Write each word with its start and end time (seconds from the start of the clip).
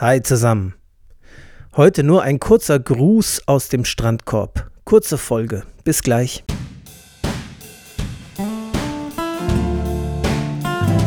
Hi 0.00 0.22
zusammen. 0.22 0.74
Heute 1.76 2.04
nur 2.04 2.22
ein 2.22 2.38
kurzer 2.38 2.78
Gruß 2.78 3.42
aus 3.46 3.68
dem 3.68 3.84
Strandkorb. 3.84 4.70
Kurze 4.84 5.18
Folge. 5.18 5.64
Bis 5.82 6.04
gleich. 6.04 6.44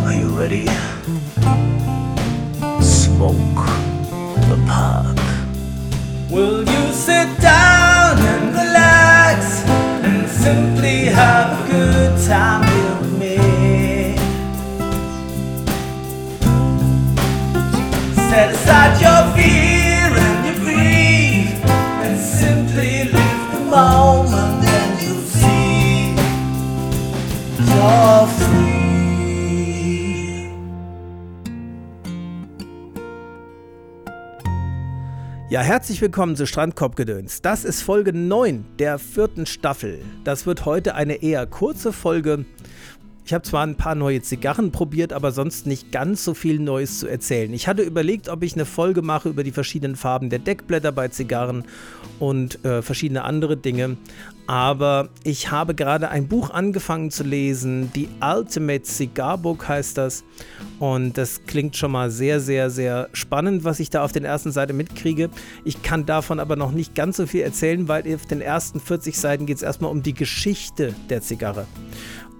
Are 0.03 0.13
you 0.13 0.37
ready? 0.37 0.65
Smoke 2.81 3.63
the 4.49 4.57
park. 4.67 5.17
Will 6.29 6.65
you 6.67 6.91
sit 6.91 7.29
down 7.41 8.19
and 8.19 8.53
relax 8.53 9.63
and 10.03 10.27
simply 10.27 11.05
have 11.05 11.53
a 11.53 11.71
good 11.71 12.27
time 12.27 12.60
Ja, 35.49 35.59
herzlich 35.59 35.99
willkommen 35.99 36.37
zu 36.37 36.45
Strandkorbgedöns. 36.47 37.41
Das 37.41 37.65
ist 37.65 37.81
Folge 37.81 38.13
9 38.13 38.63
der 38.79 38.99
vierten 38.99 39.45
Staffel. 39.45 40.01
Das 40.23 40.45
wird 40.45 40.63
heute 40.63 40.95
eine 40.95 41.21
eher 41.21 41.45
kurze 41.45 41.91
Folge. 41.91 42.45
Ich 43.23 43.33
habe 43.33 43.43
zwar 43.43 43.65
ein 43.65 43.75
paar 43.75 43.95
neue 43.95 44.21
Zigarren 44.21 44.71
probiert, 44.71 45.13
aber 45.13 45.31
sonst 45.31 45.67
nicht 45.67 45.91
ganz 45.91 46.23
so 46.25 46.33
viel 46.33 46.59
Neues 46.59 46.99
zu 46.99 47.07
erzählen. 47.07 47.53
Ich 47.53 47.67
hatte 47.67 47.83
überlegt, 47.83 48.29
ob 48.29 48.43
ich 48.43 48.53
eine 48.53 48.65
Folge 48.65 49.01
mache 49.01 49.29
über 49.29 49.43
die 49.43 49.51
verschiedenen 49.51 49.95
Farben 49.95 50.29
der 50.29 50.39
Deckblätter 50.39 50.91
bei 50.91 51.07
Zigarren 51.07 51.63
und 52.19 52.63
äh, 52.65 52.81
verschiedene 52.81 53.23
andere 53.23 53.57
Dinge. 53.57 53.97
Aber 54.47 55.09
ich 55.23 55.51
habe 55.51 55.75
gerade 55.75 56.09
ein 56.09 56.27
Buch 56.27 56.49
angefangen 56.49 57.11
zu 57.11 57.23
lesen. 57.23 57.91
Die 57.95 58.09
Ultimate 58.21 58.83
Cigar 58.83 59.37
Book 59.37 59.67
heißt 59.67 59.97
das. 59.97 60.23
Und 60.79 61.17
das 61.17 61.45
klingt 61.45 61.77
schon 61.77 61.91
mal 61.91 62.09
sehr, 62.09 62.39
sehr, 62.39 62.69
sehr 62.69 63.07
spannend, 63.13 63.63
was 63.63 63.79
ich 63.79 63.91
da 63.91 64.03
auf 64.03 64.11
der 64.11 64.23
ersten 64.23 64.51
Seite 64.51 64.73
mitkriege. 64.73 65.29
Ich 65.63 65.83
kann 65.83 66.05
davon 66.05 66.39
aber 66.39 66.55
noch 66.55 66.71
nicht 66.71 66.95
ganz 66.95 67.17
so 67.17 67.27
viel 67.27 67.41
erzählen, 67.41 67.87
weil 67.87 68.13
auf 68.13 68.25
den 68.25 68.41
ersten 68.41 68.79
40 68.79 69.17
Seiten 69.17 69.45
geht 69.45 69.57
es 69.57 69.63
erstmal 69.63 69.91
um 69.91 70.03
die 70.03 70.15
Geschichte 70.15 70.95
der 71.09 71.21
Zigarre. 71.21 71.65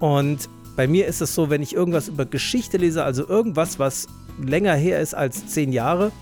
Und 0.00 0.50
bei 0.76 0.86
mir 0.86 1.06
ist 1.06 1.20
es 1.20 1.34
so, 1.34 1.50
wenn 1.50 1.62
ich 1.62 1.74
irgendwas 1.74 2.08
über 2.08 2.24
Geschichte 2.24 2.78
lese, 2.78 3.04
also 3.04 3.28
irgendwas, 3.28 3.78
was 3.78 4.06
länger 4.40 4.74
her 4.74 5.00
ist 5.00 5.14
als 5.14 5.46
zehn 5.46 5.72
Jahre, 5.72 6.12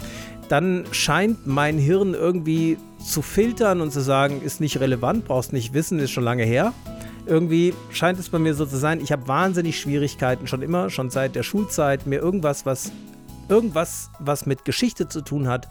dann 0.49 0.85
scheint 0.91 1.47
mein 1.47 1.79
Hirn 1.79 2.15
irgendwie 2.15 2.77
zu 3.05 3.23
filtern 3.23 3.81
und 3.81 3.93
zu 3.93 4.01
sagen, 4.01 4.43
ist 4.43 4.61
nicht 4.61 4.81
relevant, 4.81 5.25
brauchst 5.25 5.53
nicht 5.53 5.75
wissen, 5.75 5.99
ist 6.01 6.11
schon 6.11 6.25
lange 6.25 6.45
her. 6.45 6.73
Irgendwie 7.27 7.73
scheint 7.91 8.19
es 8.19 8.29
bei 8.29 8.39
mir 8.39 8.55
so 8.55 8.67
zu 8.67 8.77
sein, 8.77 9.01
ich 9.01 9.13
habe 9.13 9.29
wahnsinnig 9.29 9.79
Schwierigkeiten 9.79 10.47
schon 10.47 10.63
immer, 10.63 10.91
schon 10.91 11.11
seit 11.11 11.37
der 11.37 11.45
Schulzeit, 11.45 12.07
mir 12.07 12.19
irgendwas, 12.19 12.67
was 12.67 12.91
irgendwas, 13.49 14.11
was 14.19 14.47
mit 14.47 14.65
Geschichte 14.65 15.09
zu 15.09 15.21
tun 15.23 15.47
hat, 15.47 15.69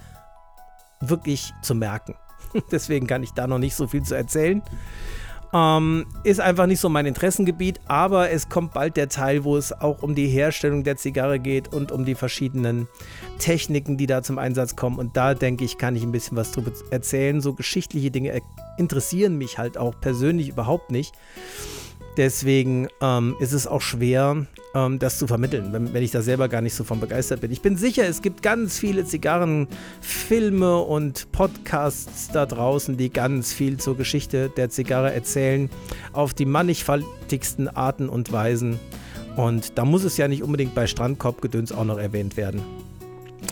wirklich 1.02 1.54
zu 1.62 1.76
merken. 1.76 2.16
Deswegen 2.72 3.08
kann 3.08 3.24
ich 3.24 3.32
da 3.32 3.48
noch 3.48 3.60
nicht 3.60 3.76
so 3.76 3.88
viel 3.88 4.04
zu 4.04 4.16
erzählen. 4.16 4.62
Ähm, 5.52 6.06
ist 6.24 6.40
einfach 6.40 6.68
nicht 6.68 6.80
so 6.80 6.90
mein 6.90 7.08
Interessengebiet, 7.08 7.80
aber 7.88 8.30
es 8.30 8.50
kommt 8.50 8.74
bald 8.74 8.98
der 8.98 9.10
Teil, 9.10 9.44
wo 9.44 9.58
es 9.58 9.72
auch 9.74 10.04
um 10.04 10.14
die 10.14 10.28
Herstellung 10.28 10.84
der 10.84 10.98
Zigarre 10.98 11.40
geht 11.40 11.74
und 11.74 11.92
um 11.92 12.06
die 12.06 12.14
verschiedenen 12.14 12.88
Techniken, 13.40 13.98
die 13.98 14.06
da 14.06 14.22
zum 14.22 14.38
Einsatz 14.38 14.76
kommen. 14.76 15.00
Und 15.00 15.18
da 15.18 15.34
denke 15.34 15.66
ich, 15.66 15.78
kann 15.80 15.96
ich 15.96 16.04
ein 16.04 16.12
bisschen 16.12 16.38
was 16.38 16.52
drüber 16.52 16.72
erzählen. 16.92 17.42
So 17.42 17.54
geschichtliche 17.54 18.12
Dinge 18.12 18.40
interessieren 18.78 19.38
mich 19.38 19.58
halt 19.58 19.78
auch 19.78 20.00
persönlich 20.00 20.50
überhaupt 20.50 20.92
nicht. 20.92 21.16
Deswegen 22.20 22.90
ähm, 23.00 23.38
ist 23.40 23.54
es 23.54 23.66
auch 23.66 23.80
schwer, 23.80 24.46
ähm, 24.76 25.00
das 25.00 25.18
zu 25.18 25.26
vermitteln, 25.26 25.72
wenn, 25.72 25.94
wenn, 25.94 26.04
ich 26.04 26.12
da 26.12 26.22
selber 26.22 26.50
gar 26.50 26.60
nicht 26.60 26.74
so 26.74 26.84
von 26.84 27.00
begeistert 27.00 27.40
bin. 27.40 27.50
Ich 27.50 27.62
bin 27.62 27.78
sicher, 27.78 28.06
es 28.06 28.22
gibt 28.22 28.44
ganz 28.44 28.78
viele 28.78 29.06
Zigarrenfilme 29.06 30.80
und 30.80 31.32
Podcasts 31.32 32.28
da 32.28 32.46
draußen, 32.46 32.98
die 32.98 33.10
ganz 33.10 33.54
viel 33.54 33.78
zur 33.78 33.96
Geschichte 33.96 34.52
der 34.58 34.70
Zigarre 34.70 35.14
erzählen, 35.14 35.70
auf 36.12 36.34
die 36.34 36.44
mannigfaltigsten 36.44 37.70
Arten 37.70 38.10
und 38.10 38.34
Weisen. 38.34 38.82
Und 39.38 39.78
da 39.78 39.86
muss 39.86 40.04
es 40.04 40.18
ja 40.18 40.28
nicht 40.28 40.44
unbedingt 40.44 40.76
bei 40.76 40.88
Strandkorbgedöns 40.88 41.72
auch 41.72 41.86
noch 41.86 42.00
erwähnt 42.00 42.36
werden. 42.36 42.62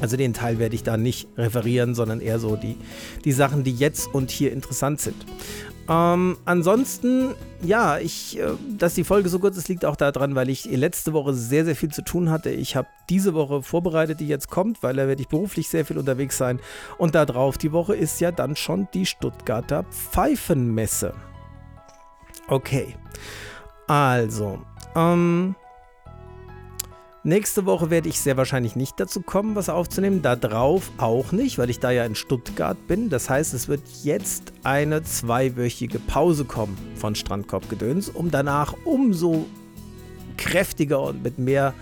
Also 0.01 0.17
den 0.17 0.33
Teil 0.33 0.59
werde 0.59 0.75
ich 0.75 0.83
da 0.83 0.97
nicht 0.97 1.29
referieren, 1.37 1.95
sondern 1.95 2.19
eher 2.19 2.39
so 2.39 2.57
die, 2.57 2.75
die 3.23 3.31
Sachen, 3.31 3.63
die 3.63 3.73
jetzt 3.73 4.13
und 4.13 4.29
hier 4.29 4.51
interessant 4.51 4.99
sind. 4.99 5.25
Ähm, 5.89 6.37
ansonsten, 6.43 7.33
ja, 7.61 7.97
ich, 7.97 8.37
äh, 8.39 8.49
dass 8.77 8.95
die 8.95 9.05
Folge 9.05 9.29
so 9.29 9.39
kurz 9.39 9.57
ist, 9.57 9.69
liegt 9.69 9.85
auch 9.85 9.95
daran, 9.95 10.35
weil 10.35 10.49
ich 10.49 10.65
letzte 10.65 11.13
Woche 11.13 11.33
sehr, 11.33 11.63
sehr 11.63 11.75
viel 11.75 11.91
zu 11.91 12.01
tun 12.01 12.29
hatte. 12.29 12.49
Ich 12.49 12.75
habe 12.75 12.87
diese 13.09 13.33
Woche 13.33 13.63
vorbereitet, 13.63 14.19
die 14.19 14.27
jetzt 14.27 14.49
kommt, 14.49 14.83
weil 14.83 14.95
da 14.95 15.07
werde 15.07 15.21
ich 15.21 15.29
beruflich 15.29 15.69
sehr 15.69 15.85
viel 15.85 15.97
unterwegs 15.97 16.37
sein. 16.37 16.59
Und 16.97 17.15
da 17.15 17.25
drauf 17.25 17.57
die 17.57 17.71
Woche 17.71 17.95
ist 17.95 18.19
ja 18.19 18.31
dann 18.31 18.55
schon 18.55 18.87
die 18.93 19.05
Stuttgarter 19.05 19.85
Pfeifenmesse. 19.85 21.13
Okay. 22.49 22.95
Also, 23.87 24.59
ähm, 24.95 25.55
Nächste 27.27 27.65
Woche 27.65 27.89
werde 27.89 28.07
ich 28.07 28.21
sehr 28.21 28.37
wahrscheinlich 28.37 28.77
nicht 28.77 29.01
dazu 29.01 29.19
kommen, 29.19 29.57
was 29.57 29.67
aufzunehmen. 29.67 30.21
Da 30.21 30.37
drauf 30.37 30.91
auch 30.97 31.33
nicht, 31.33 31.57
weil 31.57 31.69
ich 31.69 31.81
da 31.81 31.91
ja 31.91 32.05
in 32.05 32.15
Stuttgart 32.15 32.77
bin. 32.87 33.09
Das 33.09 33.29
heißt, 33.29 33.53
es 33.53 33.67
wird 33.67 33.81
jetzt 34.01 34.53
eine 34.63 35.03
zweiwöchige 35.03 35.99
Pause 35.99 36.45
kommen 36.45 36.77
von 36.95 37.15
Strandkorbgedöns, 37.15 38.07
um 38.07 38.31
danach 38.31 38.75
umso 38.85 39.45
kräftiger 40.37 41.01
und 41.01 41.21
mit 41.21 41.37
mehr 41.37 41.73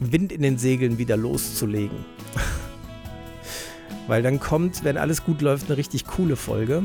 Wind 0.00 0.32
in 0.32 0.42
den 0.42 0.58
Segeln 0.58 0.98
wieder 0.98 1.16
loszulegen. 1.16 2.04
weil 4.08 4.24
dann 4.24 4.40
kommt, 4.40 4.82
wenn 4.82 4.96
alles 4.96 5.22
gut 5.22 5.42
läuft, 5.42 5.66
eine 5.66 5.76
richtig 5.76 6.08
coole 6.08 6.34
Folge 6.34 6.82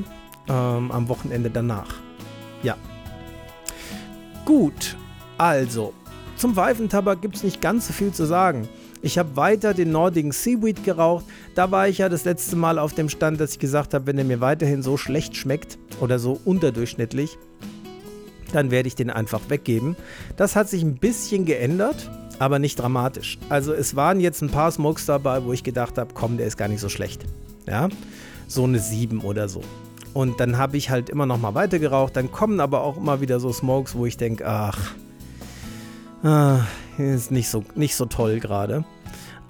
ähm, 0.47 0.91
am 0.91 1.09
Wochenende 1.09 1.49
danach. 1.49 1.95
Ja. 2.61 2.77
Gut, 4.45 4.97
also 5.39 5.95
zum 6.37 6.55
Pfeifentabak 6.55 7.21
gibt 7.21 7.35
es 7.35 7.43
nicht 7.43 7.61
ganz 7.61 7.87
so 7.87 7.93
viel 7.93 8.11
zu 8.11 8.25
sagen. 8.25 8.67
Ich 9.01 9.17
habe 9.17 9.35
weiter 9.35 9.73
den 9.73 9.91
Nordigen 9.91 10.31
Seaweed 10.31 10.83
geraucht. 10.83 11.25
Da 11.55 11.71
war 11.71 11.87
ich 11.87 11.97
ja 11.97 12.09
das 12.09 12.25
letzte 12.25 12.55
Mal 12.55 12.79
auf 12.79 12.93
dem 12.93 13.09
Stand, 13.09 13.39
dass 13.39 13.51
ich 13.51 13.59
gesagt 13.59 13.93
habe, 13.93 14.07
wenn 14.07 14.17
er 14.17 14.23
mir 14.23 14.39
weiterhin 14.41 14.81
so 14.81 14.97
schlecht 14.97 15.35
schmeckt 15.35 15.77
oder 15.99 16.19
so 16.19 16.39
unterdurchschnittlich, 16.45 17.37
dann 18.53 18.71
werde 18.71 18.87
ich 18.87 18.95
den 18.95 19.09
einfach 19.09 19.41
weggeben. 19.49 19.95
Das 20.37 20.55
hat 20.55 20.69
sich 20.69 20.83
ein 20.83 20.95
bisschen 20.95 21.45
geändert, 21.45 22.09
aber 22.39 22.59
nicht 22.59 22.79
dramatisch. 22.79 23.37
Also 23.49 23.73
es 23.73 23.95
waren 23.95 24.19
jetzt 24.19 24.41
ein 24.41 24.49
paar 24.49 24.71
Smokes 24.71 25.05
dabei, 25.05 25.43
wo 25.43 25.53
ich 25.53 25.63
gedacht 25.63 25.97
habe, 25.97 26.13
komm, 26.13 26.37
der 26.37 26.47
ist 26.47 26.57
gar 26.57 26.67
nicht 26.67 26.79
so 26.79 26.89
schlecht. 26.89 27.25
Ja, 27.67 27.89
so 28.47 28.63
eine 28.63 28.79
7 28.79 29.21
oder 29.21 29.49
so. 29.49 29.61
Und 30.13 30.39
dann 30.39 30.57
habe 30.57 30.77
ich 30.77 30.89
halt 30.89 31.09
immer 31.09 31.25
noch 31.25 31.39
mal 31.39 31.55
weiter 31.55 31.79
geraucht. 31.79 32.15
Dann 32.15 32.31
kommen 32.31 32.59
aber 32.59 32.83
auch 32.83 32.97
immer 32.97 33.19
wieder 33.19 33.39
so 33.39 33.51
Smokes, 33.51 33.95
wo 33.95 34.05
ich 34.05 34.15
denke, 34.15 34.47
ach, 34.47 34.93
Ah, 36.23 36.61
ist 36.97 37.31
nicht 37.31 37.49
so, 37.49 37.63
nicht 37.75 37.95
so 37.95 38.05
toll 38.05 38.39
gerade. 38.39 38.85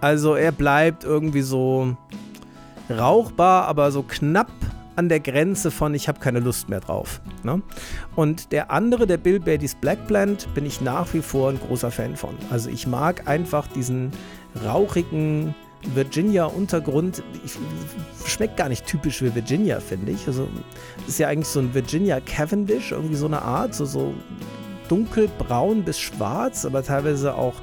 Also 0.02 0.34
er 0.36 0.52
bleibt 0.52 1.04
irgendwie 1.04 1.44
so 1.44 1.96
rauchbar, 2.90 3.68
aber 3.68 3.92
so 3.92 4.04
knapp 4.04 4.52
an 4.96 5.08
der 5.10 5.20
Grenze 5.20 5.72
von 5.72 5.94
ich 5.94 6.08
habe 6.08 6.20
keine 6.20 6.40
Lust 6.40 6.70
mehr 6.70 6.80
drauf. 6.80 7.22
Ne? 7.44 7.62
Und 8.16 8.52
der 8.52 8.72
andere, 8.72 9.08
der 9.08 9.18
Bill 9.18 9.40
Badys 9.40 9.76
Black 9.76 10.08
Blend, 10.08 10.48
bin 10.54 10.66
ich 10.66 10.82
nach 10.82 11.14
wie 11.14 11.22
vor 11.22 11.52
ein 11.52 11.60
großer 11.60 11.92
Fan 11.92 12.16
von. 12.16 12.36
Also 12.50 12.70
ich 12.70 12.88
mag 12.88 13.28
einfach 13.28 13.68
diesen 13.68 14.12
rauchigen 14.66 15.56
Virginia-Untergrund. 15.94 17.24
Schmeckt 18.26 18.58
gar 18.58 18.70
nicht 18.70 18.86
typisch 18.86 19.22
wie 19.22 19.34
Virginia, 19.34 19.80
finde 19.80 20.12
ich. 20.12 20.28
Also 20.28 20.48
ist 21.08 21.20
ja 21.20 21.28
eigentlich 21.28 21.48
so 21.48 21.60
ein 21.60 21.74
Virginia 21.74 22.20
Cavendish, 22.20 22.92
irgendwie 22.92 23.16
so 23.16 23.26
eine 23.26 23.42
Art, 23.42 23.74
so, 23.76 23.86
so 23.86 24.14
dunkelbraun 24.94 25.84
bis 25.84 26.00
schwarz, 26.00 26.66
aber 26.66 26.84
teilweise 26.84 27.34
auch 27.34 27.56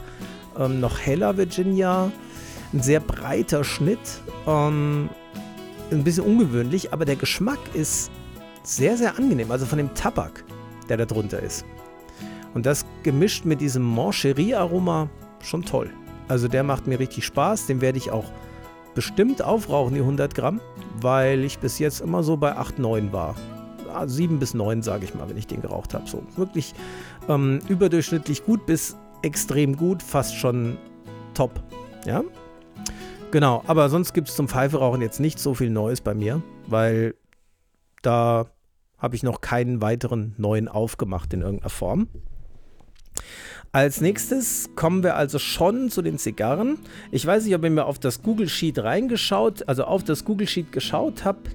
ähm, 0.58 0.80
noch 0.80 0.98
heller 0.98 1.36
Virginia. 1.36 2.10
Ein 2.72 2.82
sehr 2.82 2.98
breiter 2.98 3.62
Schnitt. 3.62 4.20
Ähm, 4.48 5.08
ein 5.92 6.02
bisschen 6.02 6.24
ungewöhnlich, 6.24 6.92
aber 6.92 7.04
der 7.04 7.14
Geschmack 7.14 7.60
ist 7.72 8.10
sehr, 8.64 8.96
sehr 8.96 9.16
angenehm. 9.16 9.52
Also 9.52 9.64
von 9.64 9.78
dem 9.78 9.94
Tabak, 9.94 10.44
der 10.88 10.96
da 10.96 11.04
drunter 11.04 11.40
ist. 11.40 11.64
Und 12.52 12.66
das 12.66 12.84
gemischt 13.04 13.44
mit 13.44 13.60
diesem 13.60 13.84
Mancherie-Aroma 13.84 15.08
schon 15.40 15.62
toll. 15.62 15.90
Also 16.26 16.48
der 16.48 16.64
macht 16.64 16.88
mir 16.88 16.98
richtig 16.98 17.24
Spaß. 17.26 17.66
Den 17.66 17.80
werde 17.80 17.98
ich 17.98 18.10
auch 18.10 18.24
bestimmt 18.96 19.40
aufrauchen, 19.40 19.94
die 19.94 20.00
100 20.00 20.34
Gramm, 20.34 20.60
weil 21.00 21.44
ich 21.44 21.60
bis 21.60 21.78
jetzt 21.78 22.00
immer 22.00 22.24
so 22.24 22.36
bei 22.36 22.56
8, 22.56 22.80
9 22.80 23.12
war. 23.12 23.36
7 24.06 24.38
bis 24.38 24.54
9, 24.54 24.82
sage 24.82 25.04
ich 25.04 25.14
mal, 25.14 25.28
wenn 25.28 25.36
ich 25.36 25.46
den 25.46 25.62
geraucht 25.62 25.94
habe. 25.94 26.08
So 26.08 26.22
wirklich 26.36 26.74
ähm, 27.28 27.60
überdurchschnittlich 27.68 28.44
gut 28.44 28.66
bis 28.66 28.96
extrem 29.22 29.76
gut, 29.76 30.02
fast 30.02 30.34
schon 30.36 30.78
top. 31.34 31.62
Ja. 32.06 32.22
Genau, 33.30 33.62
aber 33.66 33.88
sonst 33.88 34.12
gibt 34.12 34.28
es 34.28 34.34
zum 34.34 34.48
Pfeiferauchen 34.48 35.02
jetzt 35.02 35.20
nicht 35.20 35.38
so 35.38 35.54
viel 35.54 35.70
Neues 35.70 36.00
bei 36.00 36.14
mir, 36.14 36.42
weil 36.66 37.14
da 38.02 38.46
habe 38.98 39.16
ich 39.16 39.22
noch 39.22 39.40
keinen 39.40 39.80
weiteren 39.80 40.34
neuen 40.36 40.68
aufgemacht 40.68 41.32
in 41.32 41.42
irgendeiner 41.42 41.70
Form. 41.70 42.08
Als 43.72 44.00
nächstes 44.00 44.70
kommen 44.74 45.04
wir 45.04 45.14
also 45.14 45.38
schon 45.38 45.90
zu 45.90 46.02
den 46.02 46.18
Zigarren. 46.18 46.78
Ich 47.12 47.24
weiß 47.24 47.44
nicht, 47.44 47.54
ob 47.54 47.62
ihr 47.62 47.70
mir 47.70 47.86
auf 47.86 48.00
das 48.00 48.20
Google 48.22 48.48
Sheet 48.48 48.80
reingeschaut, 48.80 49.68
also 49.68 49.84
auf 49.84 50.02
das 50.02 50.24
Google 50.24 50.48
Sheet 50.48 50.72
geschaut 50.72 51.24
habt, 51.24 51.54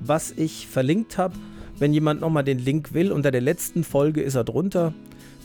was 0.00 0.30
ich 0.32 0.66
verlinkt 0.66 1.16
habe. 1.16 1.34
Wenn 1.78 1.92
jemand 1.92 2.20
nochmal 2.20 2.44
den 2.44 2.58
Link 2.58 2.94
will, 2.94 3.12
unter 3.12 3.30
der 3.30 3.40
letzten 3.40 3.84
Folge 3.84 4.22
ist 4.22 4.34
er 4.34 4.44
drunter. 4.44 4.94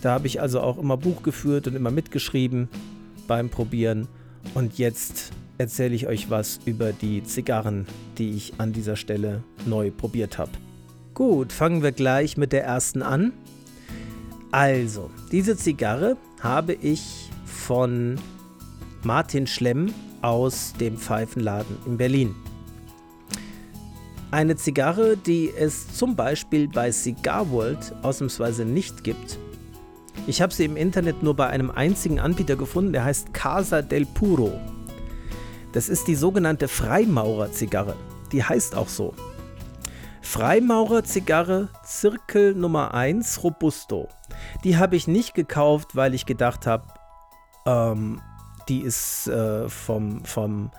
Da 0.02 0.12
habe 0.12 0.28
ich 0.28 0.42
also 0.42 0.62
auch 0.62 0.78
immer 0.78 0.98
Buch 0.98 1.24
geführt 1.24 1.68
und 1.68 1.76
immer 1.76 1.92
mitgeschrieben 1.92 2.70
beim 3.28 3.50
Probieren. 3.50 4.08
Und 4.54 4.78
jetzt 4.78 5.32
erzähle 5.58 5.96
ich 5.96 6.08
euch 6.08 6.30
was 6.30 6.60
über 6.66 6.94
die 6.94 7.24
Zigarren, 7.24 7.86
die 8.18 8.32
ich 8.32 8.54
an 8.60 8.72
dieser 8.72 8.96
Stelle 8.96 9.44
neu 9.66 9.92
probiert 9.92 10.38
habe. 10.38 10.52
Gut, 11.14 11.52
fangen 11.52 11.84
wir 11.84 11.92
gleich 11.92 12.38
mit 12.38 12.54
der 12.54 12.64
ersten 12.64 13.02
an. 13.02 13.34
Also, 14.52 15.10
diese 15.32 15.58
Zigarre 15.58 16.16
habe 16.40 16.74
ich 16.74 17.30
von 17.46 18.16
Martin 19.04 19.48
Schlemm 19.48 19.94
aus 20.22 20.74
dem 20.80 20.98
Pfeifenladen 20.98 21.78
in 21.86 21.98
Berlin. 21.98 22.36
Eine 24.32 24.56
Zigarre, 24.56 25.18
die 25.18 25.52
es 25.52 25.96
zum 25.96 26.16
Beispiel 26.16 26.68
bei 26.68 26.92
Cigar 26.92 27.50
World 27.50 27.96
ausnahmsweise 28.04 28.64
nicht 28.64 29.04
gibt. 29.04 29.40
Ich 30.28 30.40
habe 30.44 30.54
sie 30.54 30.66
im 30.66 30.78
Internet 30.78 31.24
nur 31.24 31.36
bei 31.36 31.48
einem 31.48 31.72
einzigen 31.72 32.20
Anbieter 32.20 32.56
gefunden, 32.56 32.94
der 32.94 33.06
heißt 33.06 33.34
Casa 33.34 33.82
del 33.82 34.06
Puro. 34.06 34.60
Das 35.74 35.90
ist 35.90 36.08
die 36.08 36.14
sogenannte 36.14 36.68
Freimaurer-Zigarre. 36.68 37.96
Die 38.32 38.44
heißt 38.44 38.76
auch 38.76 38.88
so. 38.88 39.16
Freimaurer-Zigarre 40.22 41.70
Zirkel 41.84 42.54
Nummer 42.54 42.94
1 42.94 43.44
Robusto. 43.44 44.10
Die 44.64 44.78
habe 44.78 44.96
ich 44.96 45.08
nicht 45.08 45.34
gekauft, 45.34 45.96
weil 45.96 46.14
ich 46.14 46.28
gedacht 46.28 46.68
habe, 46.68 46.86
ähm, 47.66 48.22
die 48.68 48.82
ist 48.82 49.28
äh, 49.28 49.68
vom, 49.68 50.24
vom, 50.24 50.70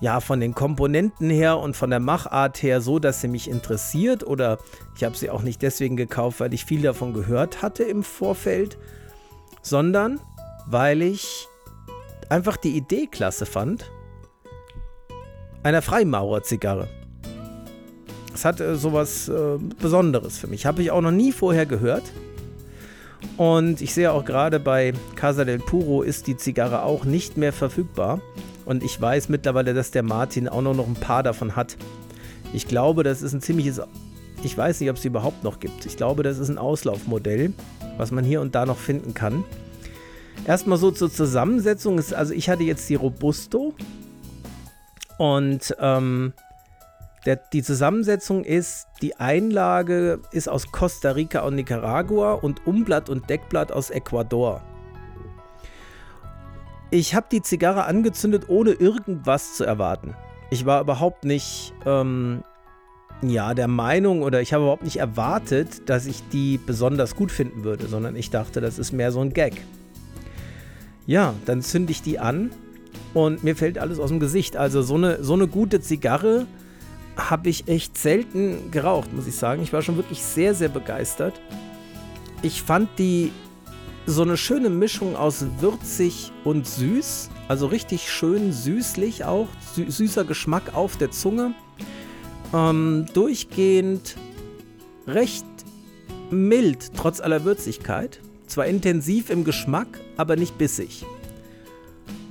ja, 0.00 0.20
von 0.20 0.40
den 0.40 0.54
Komponenten 0.54 1.30
her 1.30 1.58
und 1.58 1.76
von 1.76 1.90
der 1.90 2.00
Machart 2.00 2.62
her 2.62 2.80
so, 2.80 2.98
dass 2.98 3.20
sie 3.20 3.28
mich 3.28 3.50
interessiert. 3.50 4.24
Oder 4.24 4.58
ich 4.96 5.04
habe 5.04 5.16
sie 5.16 5.30
auch 5.30 5.42
nicht 5.42 5.62
deswegen 5.62 5.96
gekauft, 5.96 6.40
weil 6.40 6.54
ich 6.54 6.64
viel 6.64 6.82
davon 6.82 7.12
gehört 7.14 7.62
hatte 7.62 7.82
im 7.84 8.02
Vorfeld, 8.02 8.78
sondern 9.62 10.20
weil 10.66 11.02
ich 11.02 11.48
einfach 12.28 12.56
die 12.56 12.76
Idee 12.76 13.06
klasse 13.06 13.46
fand. 13.46 13.90
Einer 15.62 15.82
Freimaurer-Zigarre. 15.82 16.88
Es 18.32 18.44
hat 18.44 18.60
äh, 18.60 18.76
sowas 18.76 19.28
äh, 19.28 19.58
Besonderes 19.80 20.38
für 20.38 20.46
mich. 20.46 20.64
Habe 20.64 20.82
ich 20.82 20.92
auch 20.92 21.00
noch 21.00 21.10
nie 21.10 21.32
vorher 21.32 21.66
gehört. 21.66 22.04
Und 23.36 23.80
ich 23.80 23.94
sehe 23.94 24.12
auch 24.12 24.24
gerade 24.24 24.60
bei 24.60 24.92
Casa 25.16 25.44
del 25.44 25.58
Puro 25.58 26.02
ist 26.02 26.28
die 26.28 26.36
Zigarre 26.36 26.82
auch 26.82 27.04
nicht 27.04 27.36
mehr 27.36 27.52
verfügbar. 27.52 28.20
Und 28.68 28.82
ich 28.82 29.00
weiß 29.00 29.30
mittlerweile, 29.30 29.72
dass 29.72 29.92
der 29.92 30.02
Martin 30.02 30.46
auch 30.46 30.60
noch 30.60 30.86
ein 30.86 30.92
paar 30.92 31.22
davon 31.22 31.56
hat. 31.56 31.78
Ich 32.52 32.68
glaube, 32.68 33.02
das 33.02 33.22
ist 33.22 33.32
ein 33.32 33.40
ziemliches. 33.40 33.80
Ich 34.42 34.58
weiß 34.58 34.80
nicht, 34.80 34.90
ob 34.90 34.96
es 34.96 35.02
sie 35.02 35.08
überhaupt 35.08 35.42
noch 35.42 35.58
gibt. 35.58 35.86
Ich 35.86 35.96
glaube, 35.96 36.22
das 36.22 36.38
ist 36.38 36.50
ein 36.50 36.58
Auslaufmodell, 36.58 37.54
was 37.96 38.10
man 38.10 38.26
hier 38.26 38.42
und 38.42 38.54
da 38.54 38.66
noch 38.66 38.76
finden 38.76 39.14
kann. 39.14 39.42
Erstmal 40.46 40.76
so 40.76 40.90
zur 40.90 41.10
Zusammensetzung. 41.10 41.98
also 41.98 42.34
ich 42.34 42.50
hatte 42.50 42.62
jetzt 42.62 42.86
die 42.90 42.96
Robusto. 42.96 43.72
Und 45.16 45.74
ähm, 45.80 46.34
der, 47.24 47.36
die 47.36 47.62
Zusammensetzung 47.62 48.44
ist, 48.44 48.86
die 49.00 49.16
Einlage 49.16 50.20
ist 50.30 50.46
aus 50.46 50.70
Costa 50.72 51.12
Rica 51.12 51.40
und 51.40 51.54
Nicaragua 51.54 52.34
und 52.34 52.66
Umblatt 52.66 53.08
und 53.08 53.30
Deckblatt 53.30 53.72
aus 53.72 53.88
Ecuador. 53.88 54.60
Ich 56.90 57.14
habe 57.14 57.26
die 57.30 57.42
Zigarre 57.42 57.84
angezündet, 57.84 58.44
ohne 58.48 58.70
irgendwas 58.70 59.54
zu 59.54 59.64
erwarten. 59.64 60.14
Ich 60.50 60.64
war 60.64 60.80
überhaupt 60.80 61.24
nicht 61.24 61.74
ähm, 61.84 62.42
ja, 63.20 63.52
der 63.52 63.68
Meinung 63.68 64.22
oder 64.22 64.40
ich 64.40 64.52
habe 64.52 64.64
überhaupt 64.64 64.84
nicht 64.84 64.96
erwartet, 64.96 65.88
dass 65.88 66.06
ich 66.06 66.22
die 66.30 66.58
besonders 66.58 67.14
gut 67.14 67.30
finden 67.30 67.64
würde, 67.64 67.88
sondern 67.88 68.16
ich 68.16 68.30
dachte, 68.30 68.60
das 68.60 68.78
ist 68.78 68.92
mehr 68.92 69.12
so 69.12 69.20
ein 69.20 69.34
Gag. 69.34 69.60
Ja, 71.06 71.34
dann 71.44 71.62
zünde 71.62 71.90
ich 71.90 72.00
die 72.00 72.18
an 72.18 72.50
und 73.12 73.44
mir 73.44 73.56
fällt 73.56 73.78
alles 73.78 73.98
aus 73.98 74.08
dem 74.08 74.20
Gesicht. 74.20 74.56
Also 74.56 74.82
so 74.82 74.94
eine, 74.94 75.22
so 75.22 75.34
eine 75.34 75.46
gute 75.46 75.80
Zigarre 75.80 76.46
habe 77.16 77.48
ich 77.50 77.68
echt 77.68 77.98
selten 77.98 78.70
geraucht, 78.70 79.12
muss 79.12 79.26
ich 79.26 79.36
sagen. 79.36 79.62
Ich 79.62 79.72
war 79.72 79.82
schon 79.82 79.96
wirklich 79.96 80.22
sehr, 80.22 80.54
sehr 80.54 80.68
begeistert. 80.68 81.40
Ich 82.42 82.62
fand 82.62 82.88
die 82.98 83.32
so 84.08 84.22
eine 84.22 84.38
schöne 84.38 84.70
Mischung 84.70 85.16
aus 85.16 85.44
würzig 85.60 86.32
und 86.42 86.66
süß. 86.66 87.28
Also 87.46 87.66
richtig 87.66 88.10
schön 88.10 88.52
süßlich 88.52 89.26
auch. 89.26 89.48
Sü 89.74 89.90
süßer 89.90 90.24
Geschmack 90.24 90.74
auf 90.74 90.96
der 90.96 91.10
Zunge. 91.10 91.52
Ähm, 92.54 93.04
durchgehend 93.12 94.16
recht 95.06 95.44
mild, 96.30 96.90
trotz 96.96 97.20
aller 97.20 97.44
Würzigkeit. 97.44 98.20
Zwar 98.46 98.66
intensiv 98.66 99.28
im 99.28 99.44
Geschmack, 99.44 100.00
aber 100.16 100.36
nicht 100.36 100.56
bissig. 100.56 101.04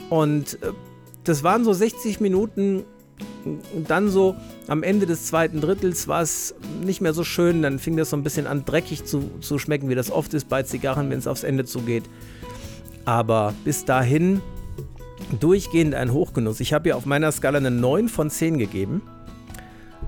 Und 0.09 0.62
äh, 0.63 0.71
das 1.25 1.44
waren 1.44 1.63
so 1.63 1.74
60 1.74 2.19
Minuten 2.19 2.85
dann 3.88 4.09
so 4.09 4.35
am 4.68 4.84
Ende 4.84 5.06
des 5.06 5.25
zweiten 5.25 5.62
Drittels 5.62 6.08
war 6.08 6.22
es 6.22 6.54
nicht 6.84 7.02
mehr 7.02 7.14
so 7.14 7.24
schön. 7.24 7.62
Dann 7.62 7.80
fing 7.80 7.96
das 7.96 8.10
so 8.10 8.18
ein 8.18 8.24
bisschen 8.24 8.48
an, 8.48 8.66
dreckig 8.66 9.06
zu, 9.06 9.31
zu 9.40 9.60
schmecken, 9.60 9.90
wie 9.90 9.96
das 9.96 10.12
oft 10.12 10.34
ist 10.34 10.50
bei 10.50 10.64
Zigarren, 10.64 11.10
wenn 11.10 11.19
es 11.19 11.28
aufs 11.28 11.44
Ende 11.44 11.66
zugeht. 11.66 12.04
Aber 13.06 13.54
bis 13.64 13.86
dahin 13.86 14.42
durchgehend 15.40 15.96
ein 15.96 16.12
Hochgenuss. 16.12 16.60
Ich 16.60 16.74
habe 16.74 16.90
ihr 16.90 16.98
auf 16.98 17.06
meiner 17.06 17.31
Skala 17.31 17.58
eine 17.58 17.72
9 17.72 18.10
von 18.10 18.30
10 18.30 18.58
gegeben. 18.58 19.02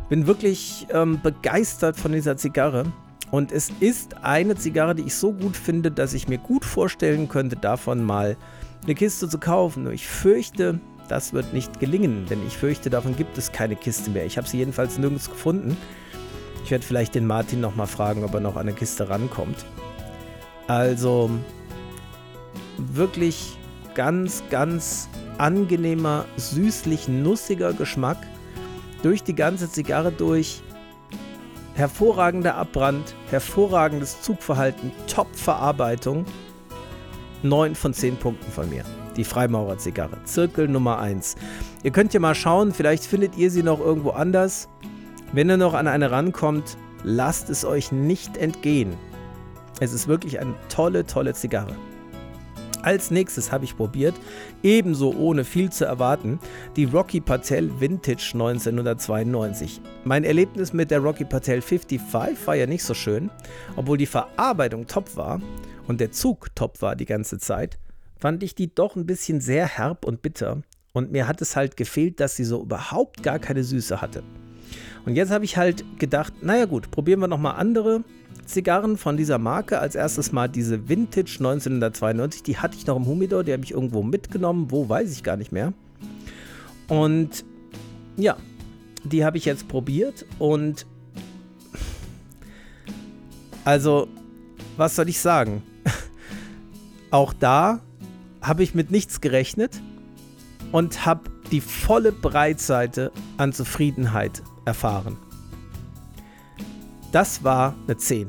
Bin 0.09 0.27
wirklich 0.27 0.87
ähm, 0.91 1.19
begeistert 1.21 1.97
von 1.97 2.11
dieser 2.11 2.35
Zigarre. 2.35 2.91
Und 3.31 3.51
es 3.51 3.71
ist 3.79 4.23
eine 4.23 4.55
Zigarre, 4.55 4.95
die 4.95 5.03
ich 5.03 5.15
so 5.15 5.31
gut 5.31 5.55
finde, 5.55 5.91
dass 5.91 6.13
ich 6.13 6.27
mir 6.27 6.39
gut 6.39 6.65
vorstellen 6.65 7.29
könnte, 7.29 7.55
davon 7.55 8.03
mal 8.03 8.35
eine 8.83 8.95
Kiste 8.95 9.29
zu 9.29 9.37
kaufen. 9.37 9.83
Nur 9.83 9.93
ich 9.93 10.07
fürchte, 10.07 10.79
das 11.09 11.33
wird 11.33 11.53
nicht 11.53 11.79
gelingen, 11.79 12.25
denn 12.29 12.45
ich 12.45 12.55
fürchte, 12.57 12.89
davon 12.89 13.15
gibt 13.15 13.37
es 13.37 13.51
keine 13.51 13.75
Kiste 13.75 14.09
mehr. 14.11 14.25
Ich 14.25 14.37
habe 14.37 14.47
sie 14.47 14.57
jedenfalls 14.57 14.97
nirgends 14.97 15.29
gefunden. 15.29 15.75
Ich 16.63 16.71
werde 16.71 16.85
vielleicht 16.85 17.15
den 17.15 17.25
Martin 17.25 17.59
nochmal 17.59 17.87
fragen, 17.87 18.23
ob 18.23 18.33
er 18.33 18.39
noch 18.39 18.55
an 18.55 18.61
eine 18.61 18.73
Kiste 18.73 19.09
rankommt. 19.09 19.65
Also 20.67 21.31
wirklich 22.77 23.57
ganz, 23.95 24.43
ganz 24.51 25.09
angenehmer, 25.39 26.25
süßlich 26.37 27.07
nussiger 27.07 27.73
Geschmack 27.73 28.17
durch 29.01 29.23
die 29.23 29.35
ganze 29.35 29.69
Zigarre 29.69 30.11
durch. 30.11 30.61
Hervorragender 31.73 32.55
Abbrand, 32.55 33.15
hervorragendes 33.31 34.21
Zugverhalten, 34.21 34.91
Top-Verarbeitung. 35.07 36.25
9 37.41 37.73
von 37.73 37.93
10 37.93 38.17
Punkten 38.17 38.51
von 38.51 38.69
mir 38.69 38.83
die 39.17 39.23
Freimaurer-Zigarre. 39.23 40.17
Zirkel 40.25 40.67
Nummer 40.67 40.99
1. 40.99 41.35
Ihr 41.83 41.91
könnt 41.91 42.13
ja 42.13 42.19
mal 42.19 42.35
schauen, 42.35 42.73
vielleicht 42.73 43.05
findet 43.05 43.37
ihr 43.37 43.51
sie 43.51 43.63
noch 43.63 43.79
irgendwo 43.79 44.11
anders. 44.11 44.69
Wenn 45.33 45.49
ihr 45.49 45.57
noch 45.57 45.73
an 45.73 45.87
eine 45.87 46.11
rankommt, 46.11 46.77
lasst 47.03 47.49
es 47.49 47.65
euch 47.65 47.91
nicht 47.91 48.37
entgehen. 48.37 48.95
Es 49.79 49.93
ist 49.93 50.07
wirklich 50.07 50.39
eine 50.39 50.55
tolle, 50.69 51.05
tolle 51.05 51.33
Zigarre. 51.33 51.75
Als 52.81 53.11
nächstes 53.11 53.51
habe 53.51 53.65
ich 53.65 53.75
probiert, 53.75 54.15
ebenso 54.63 55.13
ohne 55.13 55.43
viel 55.43 55.69
zu 55.69 55.83
erwarten, 55.85 56.39
die 56.77 56.85
Rocky 56.85 57.19
Patel 57.19 57.69
Vintage 57.79 58.31
1992. 58.33 59.81
Mein 60.05 60.23
Erlebnis 60.23 60.71
mit 60.71 60.89
der 60.89 60.99
Rocky 60.99 61.25
Patel 61.25 61.61
55 61.61 62.47
war 62.47 62.55
ja 62.55 62.67
nicht 62.67 62.83
so 62.83 62.93
schön, 62.93 63.29
obwohl 63.75 63.97
die 63.97 64.05
Verarbeitung 64.05 64.87
top 64.87 65.17
war 65.17 65.41
und 65.87 65.99
der 65.99 66.11
Zug 66.11 66.55
top 66.55 66.81
war 66.81 66.95
die 66.95 67.05
ganze 67.05 67.37
Zeit 67.37 67.77
fand 68.19 68.43
ich 68.43 68.53
die 68.53 68.73
doch 68.73 68.95
ein 68.95 69.05
bisschen 69.05 69.41
sehr 69.41 69.65
herb 69.65 70.05
und 70.05 70.21
bitter. 70.21 70.61
Und 70.93 71.11
mir 71.11 71.27
hat 71.27 71.41
es 71.41 71.55
halt 71.55 71.77
gefehlt, 71.77 72.19
dass 72.19 72.35
sie 72.35 72.43
so 72.43 72.61
überhaupt 72.61 73.23
gar 73.23 73.39
keine 73.39 73.63
Süße 73.63 74.01
hatte. 74.01 74.23
Und 75.05 75.15
jetzt 75.15 75.31
habe 75.31 75.45
ich 75.45 75.57
halt 75.57 75.83
gedacht, 75.97 76.33
naja 76.41 76.65
gut, 76.65 76.91
probieren 76.91 77.19
wir 77.19 77.27
nochmal 77.27 77.55
andere 77.55 78.03
Zigarren 78.45 78.97
von 78.97 79.15
dieser 79.15 79.37
Marke. 79.37 79.79
Als 79.79 79.95
erstes 79.95 80.31
mal 80.31 80.47
diese 80.47 80.89
Vintage 80.89 81.37
1992, 81.39 82.43
die 82.43 82.57
hatte 82.57 82.75
ich 82.75 82.85
noch 82.85 82.97
im 82.97 83.05
Humidor, 83.05 83.43
die 83.43 83.53
habe 83.53 83.63
ich 83.63 83.71
irgendwo 83.71 84.03
mitgenommen, 84.03 84.67
wo 84.69 84.89
weiß 84.89 85.11
ich 85.11 85.23
gar 85.23 85.37
nicht 85.37 85.51
mehr. 85.51 85.73
Und 86.87 87.45
ja, 88.17 88.37
die 89.03 89.23
habe 89.23 89.37
ich 89.37 89.45
jetzt 89.45 89.67
probiert 89.67 90.25
und 90.39 90.85
also, 93.63 94.07
was 94.77 94.95
soll 94.95 95.09
ich 95.09 95.19
sagen? 95.19 95.61
Auch 97.11 97.33
da 97.33 97.81
habe 98.41 98.63
ich 98.63 98.75
mit 98.75 98.91
nichts 98.91 99.21
gerechnet 99.21 99.81
und 100.71 101.05
habe 101.05 101.29
die 101.51 101.61
volle 101.61 102.11
Breitseite 102.11 103.11
an 103.37 103.53
Zufriedenheit 103.53 104.43
erfahren. 104.65 105.17
Das 107.11 107.43
war 107.43 107.75
eine 107.87 107.97
10. 107.97 108.27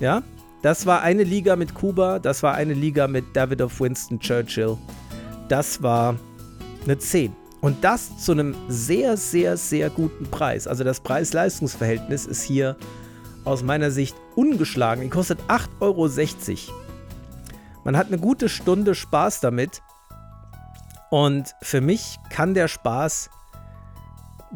Ja, 0.00 0.22
das 0.62 0.86
war 0.86 1.02
eine 1.02 1.22
Liga 1.22 1.56
mit 1.56 1.74
Kuba, 1.74 2.18
das 2.18 2.42
war 2.42 2.54
eine 2.54 2.74
Liga 2.74 3.08
mit 3.08 3.24
David 3.34 3.62
of 3.62 3.80
Winston 3.80 4.18
Churchill. 4.20 4.76
Das 5.48 5.82
war 5.82 6.16
eine 6.84 6.98
10. 6.98 7.32
Und 7.60 7.82
das 7.82 8.18
zu 8.18 8.32
einem 8.32 8.54
sehr, 8.68 9.16
sehr, 9.16 9.56
sehr 9.56 9.90
guten 9.90 10.26
Preis. 10.30 10.68
Also 10.68 10.84
das 10.84 11.00
Preis-Leistungs-Verhältnis 11.00 12.26
ist 12.26 12.42
hier 12.42 12.76
aus 13.44 13.62
meiner 13.62 13.90
Sicht 13.90 14.14
ungeschlagen. 14.36 15.02
Die 15.02 15.08
kostet 15.08 15.40
8,60 15.48 15.78
Euro. 15.80 16.08
Man 17.84 17.96
hat 17.96 18.08
eine 18.08 18.18
gute 18.18 18.48
Stunde 18.48 18.94
Spaß 18.94 19.40
damit. 19.40 19.82
Und 21.10 21.54
für 21.62 21.80
mich 21.80 22.18
kann 22.30 22.54
der 22.54 22.68
Spaß, 22.68 23.30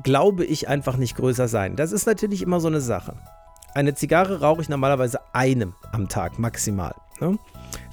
glaube 0.02 0.45
ich, 0.45 0.69
einfach 0.69 0.97
nicht 0.97 1.17
größer 1.17 1.49
sein. 1.49 1.76
Das 1.76 1.93
ist 1.93 2.07
natürlich 2.07 2.43
immer 2.43 2.61
so 2.61 2.69
eine 2.69 2.81
Sache. 2.81 3.14
Eine 3.75 3.95
Zigarre 3.95 4.41
rauche 4.41 4.61
ich 4.61 4.69
normalerweise 4.69 5.21
einem 5.33 5.75
am 5.93 6.09
Tag 6.09 6.38
maximal. 6.38 6.95
Ne? 7.21 7.38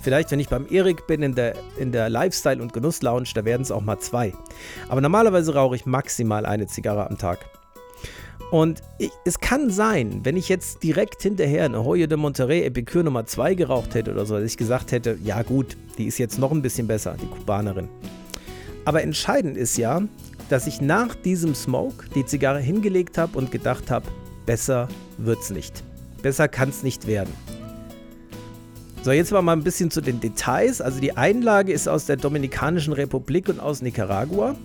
Vielleicht, 0.02 0.32
wenn 0.32 0.40
ich 0.40 0.50
beim 0.50 0.68
Erik 0.70 1.08
bin 1.08 1.22
in 1.22 1.36
der, 1.36 1.56
in 1.78 1.92
der 1.92 2.10
Lifestyle- 2.10 2.62
und 2.62 2.74
Genuss-Lounge, 2.74 3.30
da 3.34 3.46
werden 3.46 3.62
es 3.62 3.72
auch 3.72 3.82
mal 3.82 4.00
zwei. 4.00 4.34
Aber 4.90 5.00
normalerweise 5.00 5.54
rauche 5.54 5.76
ich 5.76 5.86
maximal 5.86 6.46
eine 6.46 6.68
Zigarre 6.68 7.10
am 7.10 7.18
Tag. 7.18 7.40
Und 8.51 8.81
ich, 8.98 9.12
es 9.25 9.39
kann 9.39 9.69
sein, 9.69 10.22
wenn 10.24 10.36
ich 10.36 10.50
jetzt 10.50 10.81
direkt 10.81 11.22
hinterher 11.22 11.65
eine 11.65 11.84
Hoye 11.84 12.08
de 12.08 12.17
Monterrey 12.17 12.63
Epicure 12.63 13.03
Nummer 13.03 13.25
2 13.25 13.53
geraucht 13.53 13.93
hätte 13.93 14.12
oder 14.12 14.25
so, 14.25 14.36
dass 14.36 14.46
ich 14.46 14.58
gesagt 14.58 14.91
hätte, 14.91 15.17
ja 15.24 15.43
gut, 15.43 15.77
die 15.98 16.05
ist 16.05 16.17
jetzt 16.17 16.39
noch 16.39 16.51
ein 16.51 16.62
bisschen 16.62 16.88
besser, 16.88 17.15
die 17.22 17.27
Kubanerin. 17.27 17.89
Aber 18.86 19.03
entscheidend 19.03 19.55
ist 19.55 19.77
ja, 19.77 20.01
dass 20.50 20.65
ich 20.65 20.81
nach 20.81 21.13
diesem 21.13 21.53
Smoke 21.53 22.05
die 22.15 22.25
Zigarre 22.25 22.60
hingelegt 22.60 23.19
habe 23.19 23.38
und 23.38 23.51
gedacht 23.51 23.91
habe, 23.91 24.08
besser 24.48 24.88
wird's 25.17 25.51
nicht. 25.51 25.84
Besser 26.24 26.48
kann 26.48 26.69
es 26.69 26.81
nicht 26.81 27.05
werden. 27.05 27.34
So, 29.03 29.12
jetzt 29.12 29.31
mal 29.31 29.48
ein 29.48 29.63
bisschen 29.63 29.91
zu 29.91 30.01
den 30.01 30.19
Details. 30.19 30.81
Also 30.81 31.00
die 31.00 31.15
Einlage 31.15 31.72
ist 31.72 31.88
aus 31.88 32.05
der 32.05 32.17
Dominikanischen 32.17 32.93
Republik 32.93 33.48
und 33.48 33.60
aus 33.60 33.81
Nicaragua. 33.81 34.55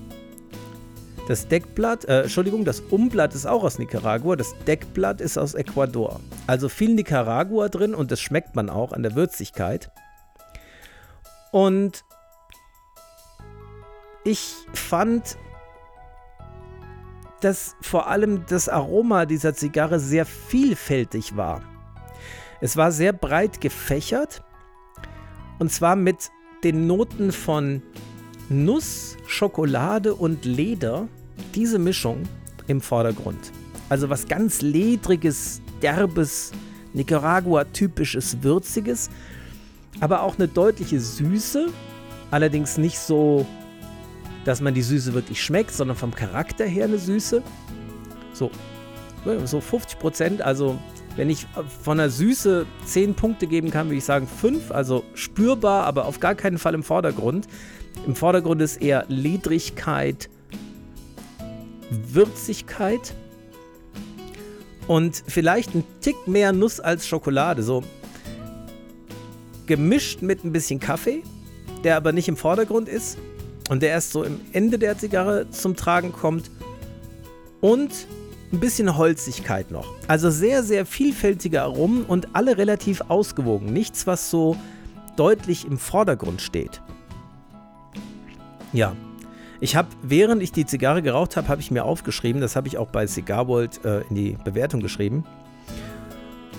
Das 1.27 1.49
Deckblatt, 1.49 2.05
äh, 2.05 2.23
Entschuldigung, 2.23 2.67
das 2.67 2.81
Umblatt 2.81 3.35
ist 3.35 3.47
auch 3.47 3.65
aus 3.65 3.79
Nicaragua. 3.79 4.37
Das 4.37 4.55
Deckblatt 4.67 5.23
ist 5.23 5.39
aus 5.39 5.55
Ecuador. 5.55 6.21
Also 6.47 6.69
viel 6.69 6.95
Nicaragua 6.95 7.71
drin 7.71 7.95
und 7.95 8.11
das 8.11 8.21
schmeckt 8.21 8.55
man 8.55 8.69
auch 8.69 8.93
an 8.93 9.03
der 9.03 9.15
Würzigkeit. 9.15 9.91
Und 11.51 12.05
ich 14.25 14.55
fand, 14.75 15.39
dass 17.41 17.75
vor 17.81 18.09
allem 18.09 18.45
das 18.47 18.69
Aroma 18.69 19.25
dieser 19.25 19.55
Zigarre 19.55 20.01
sehr 20.01 20.27
vielfältig 20.27 21.37
war. 21.37 21.63
Es 22.61 22.77
war 22.77 22.93
sehr 22.93 23.13
breit 23.15 23.61
gefächert 23.63 24.43
und 25.59 25.73
zwar 25.73 25.97
mit 25.97 26.31
den 26.65 26.87
Noten 26.87 27.33
von 27.33 27.83
Nuss, 28.49 29.17
Schokolade 29.27 30.15
und 30.15 30.45
Leder. 30.45 31.09
Diese 31.55 31.79
Mischung 31.79 32.23
im 32.67 32.81
Vordergrund. 32.81 33.53
Also 33.89 34.09
was 34.09 34.29
ganz 34.29 34.63
ledriges, 34.63 35.61
derbes, 35.83 36.53
Nicaragua-typisches, 36.93 38.43
würziges, 38.43 39.11
aber 40.01 40.23
auch 40.23 40.37
eine 40.37 40.49
deutliche 40.49 41.01
Süße, 41.01 41.69
allerdings 42.31 42.79
nicht 42.79 42.99
so 42.99 43.47
dass 44.45 44.61
man 44.61 44.75
die 44.75 44.83
Süße 44.83 45.15
wirklich 45.15 45.43
schmeckt, 45.43 45.73
sondern 45.73 45.97
vom 45.97 46.15
Charakter 46.15 46.65
her 46.65 46.85
eine 46.85 46.99
Süße. 46.99 47.43
So, 48.33 48.51
so 49.45 49.61
50 49.61 49.99
Prozent. 49.99 50.43
Also, 50.43 50.79
wenn 51.17 51.31
ich 51.31 51.47
von 51.83 51.99
der 51.99 52.11
Süße 52.11 52.67
10 52.85 53.15
Punkte 53.15 53.47
geben 53.47 53.71
kann, 53.71 53.87
würde 53.87 53.97
ich 53.97 54.05
sagen 54.05 54.27
5. 54.27 54.71
Also 54.71 55.05
spürbar, 55.15 55.85
aber 55.85 56.07
auf 56.07 56.21
gar 56.21 56.35
keinen 56.35 56.59
Fall 56.59 56.75
im 56.75 56.83
Vordergrund. 56.83 57.49
Im 58.07 58.15
Vordergrund 58.15 58.61
ist 58.61 58.83
eher 58.83 59.05
Ledrigkeit, 59.09 60.29
Würzigkeit 61.91 63.15
und 64.87 65.23
vielleicht 65.27 65.75
ein 65.75 65.85
Tick 66.01 66.17
mehr 66.27 66.53
Nuss 66.53 66.81
als 66.81 67.07
Schokolade. 67.07 67.63
So 67.63 67.83
gemischt 69.67 70.23
mit 70.23 70.45
ein 70.45 70.53
bisschen 70.53 70.81
Kaffee, 70.81 71.23
der 71.83 71.97
aber 71.97 72.13
nicht 72.13 72.29
im 72.29 72.37
Vordergrund 72.37 72.89
ist 72.89 73.19
und 73.71 73.83
der 73.83 73.91
erst 73.91 74.13
so 74.13 74.23
im 74.25 74.41
Ende 74.53 74.79
der 74.79 74.99
Zigarre 74.99 75.49
zum 75.51 75.77
Tragen 75.77 76.13
kommt 76.13 76.51
und 77.61 77.91
ein 78.53 78.61
bisschen 78.61 78.97
Holzigkeit 78.97 79.71
noch. 79.71 79.95
Also 80.07 80.31
sehr, 80.31 80.63
sehr 80.63 80.87
vielfältige 80.87 81.63
Aromen 81.63 82.05
und 82.05 82.29
alle 82.35 82.57
relativ 82.59 83.03
ausgewogen. 83.09 83.73
Nichts, 83.73 84.07
was 84.07 84.31
so 84.31 84.57
deutlich 85.17 85.67
im 85.67 85.79
Vordergrund 85.79 86.43
steht. 86.43 86.81
Ja, 88.75 88.95
ich 89.61 89.77
habe, 89.77 89.89
während 90.03 90.43
ich 90.43 90.53
die 90.53 90.67
Zigarre 90.67 91.01
geraucht 91.01 91.39
habe, 91.39 91.49
habe 91.49 91.63
ich 91.63 91.71
mir 91.71 91.85
aufgeschrieben, 91.85 92.43
das 92.43 92.57
habe 92.57 92.69
ich 92.69 92.77
auch 92.77 92.89
bei 92.89 93.07
Cigarworld 93.07 93.85
äh, 93.85 94.03
in 94.11 94.15
die 94.15 94.37
Bewertung 94.45 94.81
geschrieben, 94.81 95.25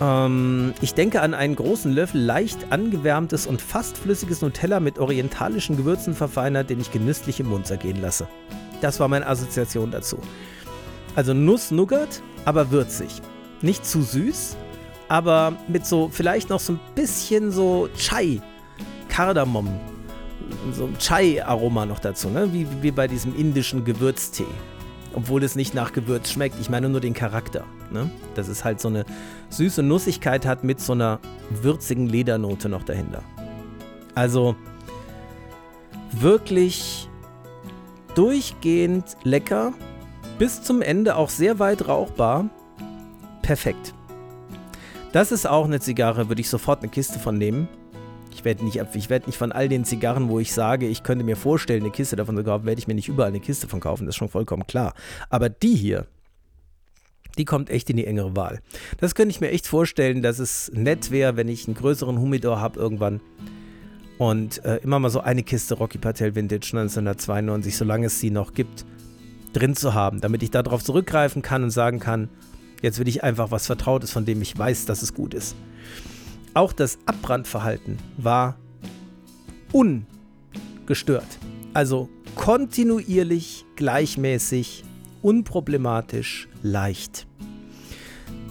ähm, 0.02 0.74
ich 0.82 0.94
denke 0.94 1.22
an 1.22 1.34
einen 1.34 1.56
großen 1.56 1.92
Löffel 1.92 2.22
leicht 2.22 2.72
angewärmtes 2.72 3.48
und 3.48 3.62
fast 3.62 3.98
flüssiges 3.98 4.42
Nutella 4.42 4.80
mit 4.80 5.00
orientalischen 5.00 5.78
Gewürzen 5.78 6.14
verfeinert, 6.14 6.70
den 6.70 6.80
ich 6.80 6.92
genüsslich 6.92 7.40
im 7.40 7.48
Mund 7.48 7.68
zergehen 7.68 8.02
lasse. 8.02 8.28
Das 8.82 9.00
war 9.00 9.08
meine 9.08 9.28
Assoziation 9.28 9.92
dazu. 9.92 10.18
Also 11.16 11.34
Nuss-Nougat, 11.34 12.22
aber 12.44 12.72
würzig. 12.72 13.22
Nicht 13.62 13.86
zu 13.86 14.02
süß, 14.02 14.58
aber 15.08 15.54
mit 15.68 15.86
so 15.86 16.10
vielleicht 16.10 16.50
noch 16.50 16.60
so 16.60 16.74
ein 16.74 16.80
bisschen 16.94 17.52
so 17.52 17.88
Chai, 17.98 18.42
Kardamom, 19.08 19.70
so 20.72 20.86
ein 20.86 20.98
Chai-Aroma 20.98 21.86
noch 21.86 22.00
dazu, 22.00 22.30
ne? 22.30 22.52
wie, 22.54 22.68
wie 22.82 22.92
bei 22.92 23.08
diesem 23.08 23.36
indischen 23.36 23.84
Gewürztee 23.86 24.46
obwohl 25.16 25.44
es 25.44 25.56
nicht 25.56 25.74
nach 25.74 25.94
Gewürz 25.94 26.30
schmeckt. 26.30 26.60
Ich 26.60 26.70
meine 26.70 26.90
nur 26.90 27.00
den 27.00 27.14
Charakter. 27.14 27.64
Ne? 27.90 28.10
Dass 28.36 28.50
es 28.50 28.66
halt 28.66 28.82
so 28.82 28.90
eine 28.90 29.06
süße 29.50 29.82
Nussigkeit 29.82 30.46
hat 30.46 30.64
mit 30.64 30.82
so 30.82 30.92
einer 30.92 31.20
würzigen 31.50 32.08
Ledernote 32.08 32.68
noch 32.68 32.84
dahinter. 32.84 33.24
Also 34.14 34.56
wirklich 36.12 37.10
durchgehend 38.14 39.18
lecker, 39.24 39.74
bis 40.38 40.62
zum 40.62 40.82
Ende 40.82 41.16
auch 41.16 41.30
sehr 41.30 41.60
weit 41.60 41.88
rauchbar. 41.88 42.50
Perfekt. 43.42 43.94
Das 45.14 45.32
ist 45.32 45.48
auch 45.48 45.66
eine 45.66 45.80
Zigarre, 45.80 46.28
würde 46.28 46.42
ich 46.42 46.50
sofort 46.50 46.82
eine 46.82 46.90
Kiste 46.90 47.20
von 47.20 47.38
nehmen. 47.38 47.70
Ich 48.36 48.44
werde 48.44 48.66
nicht, 48.66 48.76
werd 49.10 49.28
nicht 49.28 49.38
von 49.38 49.54
all 49.54 49.70
den 49.70 49.86
Zigarren, 49.86 50.28
wo 50.28 50.40
ich 50.40 50.54
sage, 50.54 50.88
ich 50.88 51.04
könnte 51.04 51.24
mir 51.24 51.38
vorstellen, 51.38 51.84
eine 51.84 51.92
Kiste 51.92 52.18
davon 52.18 52.36
zu 52.36 52.44
kaufen, 52.44 52.66
werde 52.66 52.80
ich 52.80 52.88
mir 52.88 52.94
nicht 52.94 53.08
überall 53.08 53.30
eine 53.30 53.40
Kiste 53.40 53.68
von 53.68 53.80
kaufen. 53.80 54.06
Das 54.06 54.14
ist 54.14 54.18
schon 54.18 54.30
vollkommen 54.30 54.68
klar. 54.68 54.94
Aber 55.30 55.48
die 55.48 55.74
hier, 55.74 56.06
die 57.38 57.46
kommt 57.46 57.70
echt 57.70 57.90
in 57.90 57.96
die 57.96 58.06
engere 58.06 58.36
Wahl. 58.36 58.60
Das 59.00 59.16
könnte 59.16 59.32
ich 59.32 59.40
mir 59.40 59.52
echt 59.52 59.68
vorstellen, 59.68 60.22
dass 60.22 60.40
es 60.40 60.70
nett 60.74 61.12
wäre, 61.12 61.38
wenn 61.38 61.48
ich 61.48 61.66
einen 61.66 61.76
größeren 61.76 62.20
Humidor 62.20 62.60
habe 62.60 62.78
irgendwann 62.78 63.22
und 64.18 64.64
äh, 64.66 64.78
immer 64.78 65.00
mal 65.00 65.10
so 65.10 65.22
eine 65.22 65.44
Kiste 65.44 65.76
Rocky 65.76 65.98
Patel 65.98 66.36
Vintage 66.36 66.72
1992, 66.74 67.76
solange 67.76 68.08
es 68.08 68.20
sie 68.20 68.32
noch 68.32 68.54
gibt, 68.54 68.86
drin 69.54 69.76
zu 69.76 69.94
haben, 69.94 70.20
damit 70.20 70.44
ich 70.44 70.52
darauf 70.52 70.84
zurückgreifen 70.84 71.42
kann 71.42 71.64
und 71.64 71.72
sagen 71.72 72.00
kann, 72.00 72.30
jetzt 72.82 73.00
will 73.00 73.08
ich 73.08 73.24
einfach 73.24 73.52
was 73.52 73.66
Vertrautes, 73.66 74.12
von 74.12 74.26
dem 74.26 74.42
ich 74.42 74.58
weiß, 74.58 74.86
dass 74.86 75.02
es 75.02 75.14
gut 75.14 75.34
ist. 75.34 75.56
Auch 76.56 76.72
das 76.72 76.98
Abbrandverhalten 77.06 77.98
war 78.18 78.56
ungestört. 79.74 81.28
Also 81.74 82.08
kontinuierlich, 82.36 83.66
gleichmäßig, 83.76 84.86
unproblematisch, 85.22 86.48
leicht. 86.64 87.28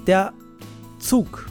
Der 0.07 0.35
Zug 0.99 1.47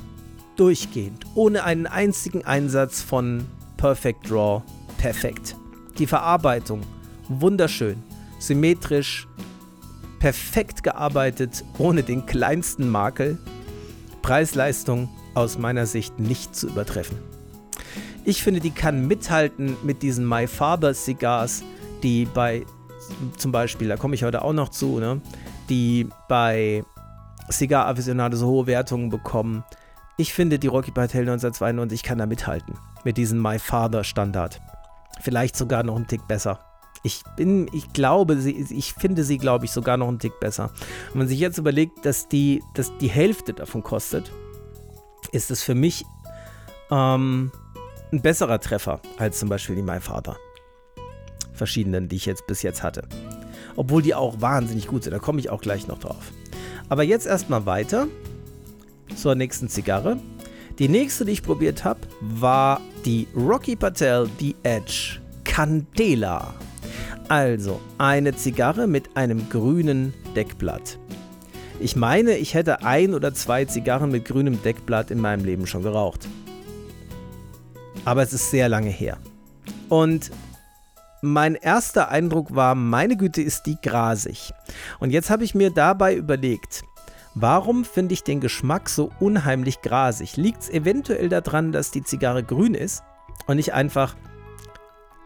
durchgehend, 0.55 1.25
ohne 1.33 1.63
einen 1.63 1.87
einzigen 1.87 2.45
Einsatz 2.45 3.01
von 3.01 3.45
Perfect 3.77 4.29
Draw, 4.29 4.61
perfekt. 4.99 5.55
Die 5.97 6.05
Verarbeitung, 6.05 6.81
wunderschön, 7.29 8.03
symmetrisch, 8.37 9.27
perfekt 10.19 10.83
gearbeitet, 10.83 11.65
ohne 11.79 12.03
den 12.03 12.27
kleinsten 12.27 12.89
Makel. 12.89 13.39
Preis-Leistung 14.21 15.09
aus 15.33 15.57
meiner 15.57 15.85
Sicht 15.85 16.19
nicht 16.19 16.55
zu 16.55 16.67
übertreffen. 16.67 17.17
Ich 18.25 18.43
finde, 18.43 18.59
die 18.59 18.71
kann 18.71 19.07
mithalten 19.07 19.75
mit 19.83 20.01
diesen 20.01 20.27
My 20.27 20.47
Father 20.47 20.93
Cigars, 20.93 21.63
die 22.03 22.25
bei 22.25 22.65
zum 23.37 23.51
Beispiel, 23.51 23.89
da 23.89 23.97
komme 23.97 24.15
ich 24.15 24.23
heute 24.23 24.43
auch 24.43 24.53
noch 24.53 24.69
zu, 24.69 24.99
ne, 24.99 25.21
die 25.69 26.07
bei 26.29 26.83
Cigar 27.51 27.87
Aficionado 27.87 28.37
so 28.37 28.47
hohe 28.47 28.67
Wertungen 28.67 29.09
bekommen. 29.09 29.63
Ich 30.17 30.33
finde, 30.33 30.59
die 30.59 30.67
Rocky 30.67 30.91
Patel 30.91 31.21
1992 31.21 32.03
kann 32.03 32.17
da 32.17 32.25
mithalten 32.25 32.75
mit 33.03 33.17
diesem 33.17 33.41
My 33.41 33.59
Father 33.59 34.03
Standard. 34.03 34.61
Vielleicht 35.21 35.55
sogar 35.55 35.83
noch 35.83 35.95
einen 35.95 36.07
Tick 36.07 36.27
besser. 36.27 36.59
Ich 37.03 37.23
bin, 37.35 37.69
ich 37.73 37.91
glaube, 37.91 38.37
sie, 38.37 38.51
ich 38.51 38.93
finde 38.93 39.23
sie, 39.25 39.37
glaube 39.37 39.65
ich, 39.65 39.71
sogar 39.71 39.97
noch 39.97 40.07
einen 40.07 40.19
Tick 40.19 40.39
besser. 40.39 40.71
Wenn 41.11 41.19
man 41.19 41.27
sich 41.27 41.39
jetzt 41.39 41.57
überlegt, 41.57 42.05
dass 42.05 42.29
die, 42.29 42.63
dass 42.75 42.97
die 42.99 43.09
Hälfte 43.09 43.53
davon 43.53 43.83
kostet, 43.83 44.31
ist 45.33 45.51
es 45.51 45.63
für 45.63 45.75
mich 45.75 46.05
ähm, 46.91 47.51
ein 48.11 48.21
besserer 48.21 48.59
Treffer 48.59 49.01
als 49.17 49.39
zum 49.39 49.49
Beispiel 49.49 49.75
die 49.75 49.81
My 49.81 49.99
Father. 49.99 50.37
Verschiedenen, 51.53 52.07
die 52.07 52.15
ich 52.15 52.25
jetzt 52.25 52.47
bis 52.47 52.61
jetzt 52.61 52.83
hatte. 52.83 53.07
Obwohl 53.75 54.01
die 54.01 54.15
auch 54.15 54.41
wahnsinnig 54.41 54.87
gut 54.87 55.03
sind, 55.03 55.13
da 55.13 55.19
komme 55.19 55.39
ich 55.39 55.49
auch 55.49 55.61
gleich 55.61 55.87
noch 55.87 55.99
drauf. 55.99 56.31
Aber 56.89 57.03
jetzt 57.03 57.25
erstmal 57.25 57.65
weiter 57.65 58.07
zur 59.15 59.35
nächsten 59.35 59.69
Zigarre. 59.69 60.17
Die 60.79 60.87
nächste, 60.87 61.25
die 61.25 61.33
ich 61.33 61.43
probiert 61.43 61.83
habe, 61.83 61.99
war 62.21 62.81
die 63.05 63.27
Rocky 63.35 63.75
Patel 63.75 64.29
The 64.39 64.55
Edge 64.63 65.19
Candela. 65.43 66.53
Also 67.29 67.79
eine 67.97 68.35
Zigarre 68.35 68.87
mit 68.87 69.15
einem 69.15 69.49
grünen 69.49 70.13
Deckblatt. 70.35 70.97
Ich 71.83 71.97
meine, 71.97 72.37
ich 72.37 72.53
hätte 72.53 72.83
ein 72.83 73.13
oder 73.13 73.33
zwei 73.33 73.65
Zigarren 73.65 74.09
mit 74.09 74.23
grünem 74.23 74.63
Deckblatt 74.63 75.11
in 75.11 75.19
meinem 75.19 75.43
Leben 75.43 75.67
schon 75.67 75.83
geraucht. 75.83 76.29
Aber 78.05 78.23
es 78.23 78.31
ist 78.31 78.51
sehr 78.51 78.69
lange 78.69 78.89
her. 78.89 79.17
Und 79.89 80.31
mein 81.21 81.55
erster 81.55 82.07
Eindruck 82.07 82.55
war, 82.55 82.73
meine 82.73 83.17
Güte, 83.17 83.41
ist 83.41 83.63
die 83.65 83.75
grasig. 83.81 84.53
Und 85.01 85.09
jetzt 85.09 85.29
habe 85.29 85.43
ich 85.43 85.55
mir 85.55 85.71
dabei 85.71 86.15
überlegt, 86.15 86.83
warum 87.35 87.83
finde 87.83 88.13
ich 88.13 88.23
den 88.23 88.39
Geschmack 88.39 88.87
so 88.87 89.11
unheimlich 89.19 89.81
grasig? 89.81 90.37
Liegt 90.37 90.61
es 90.61 90.69
eventuell 90.69 91.27
daran, 91.27 91.73
dass 91.73 91.91
die 91.91 92.03
Zigarre 92.05 92.43
grün 92.43 92.75
ist 92.75 93.03
und 93.45 93.59
ich 93.59 93.73
einfach 93.73 94.15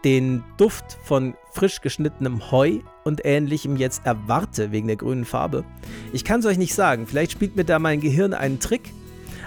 den 0.04 0.44
Duft 0.56 0.98
von 1.02 1.34
frisch 1.52 1.80
geschnittenem 1.80 2.50
Heu 2.50 2.80
und 3.04 3.24
ähnlichem 3.24 3.76
jetzt 3.76 4.06
erwarte 4.06 4.70
wegen 4.70 4.86
der 4.86 4.96
grünen 4.96 5.24
Farbe. 5.24 5.64
Ich 6.12 6.24
kann 6.24 6.40
es 6.40 6.46
euch 6.46 6.58
nicht 6.58 6.74
sagen, 6.74 7.06
vielleicht 7.06 7.32
spielt 7.32 7.56
mir 7.56 7.64
da 7.64 7.78
mein 7.78 8.00
Gehirn 8.00 8.32
einen 8.32 8.60
Trick, 8.60 8.92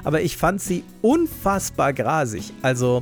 aber 0.03 0.21
ich 0.21 0.37
fand 0.37 0.61
sie 0.61 0.83
unfassbar 1.01 1.93
grasig. 1.93 2.53
Also 2.61 3.01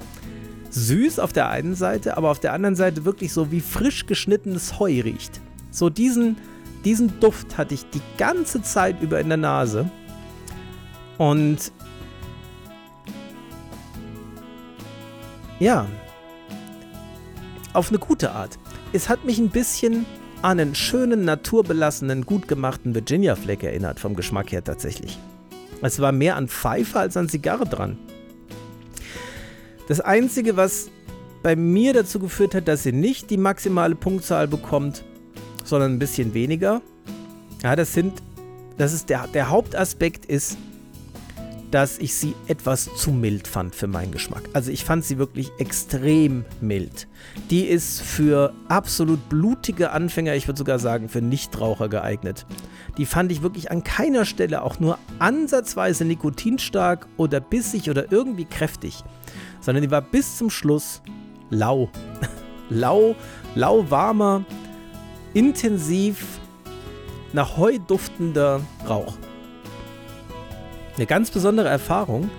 süß 0.70 1.20
auf 1.20 1.34
der 1.34 1.50
einen 1.50 1.76
Seite, 1.76 2.18
aber 2.18 2.30
auf 2.30 2.40
der 2.40 2.54
anderen 2.54 2.76
Seite 2.76 3.06
wirklich 3.06 3.34
so 3.34 3.52
wie 3.52 3.62
frisch 3.62 4.06
geschnittenes 4.06 4.80
Heu 4.80 5.02
riecht. 5.02 5.42
So 5.72 5.90
diesen, 5.90 6.38
diesen 6.86 7.20
Duft 7.20 7.58
hatte 7.58 7.74
ich 7.74 7.90
die 7.90 8.02
ganze 8.18 8.62
Zeit 8.62 9.02
über 9.02 9.20
in 9.20 9.30
der 9.30 9.38
Nase. 9.38 9.90
Und 11.18 11.72
ja, 15.60 15.88
auf 17.80 17.90
eine 17.90 17.98
gute 17.98 18.34
Art. 18.34 18.60
Es 18.92 19.08
hat 19.08 19.24
mich 19.24 19.40
ein 19.40 19.50
bisschen 19.50 20.06
an 20.42 20.60
einen 20.60 20.76
schönen, 20.76 21.24
naturbelassenen, 21.24 22.26
gut 22.26 22.50
gemachten 22.50 22.94
Virginia 22.94 23.38
Fleck 23.38 23.64
erinnert, 23.64 24.02
vom 24.02 24.16
Geschmack 24.16 24.52
her 24.52 24.62
tatsächlich. 24.62 25.18
Es 25.82 26.02
war 26.02 26.12
mehr 26.12 26.36
an 26.36 26.50
Pfeife 26.50 27.00
als 27.00 27.16
an 27.16 27.30
Zigarre 27.30 27.66
dran. 27.66 27.98
Das 29.88 30.02
Einzige, 30.02 30.58
was 30.58 30.90
bei 31.42 31.56
mir 31.56 31.94
dazu 31.94 32.20
geführt 32.20 32.54
hat, 32.54 32.68
dass 32.68 32.84
sie 32.84 32.92
nicht 32.92 33.30
die 33.30 33.38
maximale 33.38 33.96
Punktzahl 33.96 34.50
bekommt, 34.50 35.06
sondern 35.64 35.94
ein 35.94 36.00
bisschen 36.00 36.34
weniger. 36.34 36.82
Ja, 37.64 37.78
das 37.78 37.94
sind, 37.94 38.22
das 38.78 38.92
ist 38.92 39.10
der, 39.10 39.28
der 39.28 39.50
Hauptaspekt 39.50 40.26
ist, 40.26 40.58
dass 41.72 42.00
ich 42.00 42.16
sie 42.16 42.36
etwas 42.48 42.90
zu 42.96 43.12
mild 43.12 43.48
fand 43.48 43.76
für 43.76 43.88
meinen 43.88 44.12
Geschmack. 44.12 44.44
Also 44.54 44.72
ich 44.72 44.84
fand 44.84 45.06
sie 45.06 45.18
wirklich 45.18 45.52
extrem 45.60 46.46
mild. 46.62 47.08
Die 47.50 47.66
ist 47.66 48.02
für 48.02 48.54
absolut 48.68 49.30
blutige 49.30 49.92
Anfänger, 49.92 50.36
ich 50.36 50.48
würde 50.48 50.58
sogar 50.58 50.80
sagen 50.80 51.10
für 51.10 51.22
Nichtraucher 51.22 51.90
geeignet. 51.90 52.46
Die 52.98 53.06
fand 53.06 53.32
ich 53.32 53.42
wirklich 53.42 53.72
an 53.72 53.84
keiner 53.84 54.26
Stelle 54.26 54.64
auch 54.64 54.80
nur 54.80 54.98
ansatzweise 55.20 56.06
nikotinstark 56.06 57.08
oder 57.18 57.40
bissig 57.40 57.90
oder 57.90 58.12
irgendwie 58.12 58.46
kräftig, 58.46 59.04
sondern 59.62 59.84
die 59.84 59.92
war 59.92 60.02
bis 60.02 60.38
zum 60.38 60.50
Schluss 60.50 61.02
lau. 61.50 61.90
lau, 62.70 63.16
lauwarmer, 63.56 64.44
intensiv 65.34 66.26
nach 67.34 67.58
Heu 67.58 67.78
duftender 67.88 68.62
Rauch. 68.88 69.18
Eine 71.00 71.06
ganz 71.06 71.32
besondere 71.32 71.70
Erfahrung. 71.70 72.30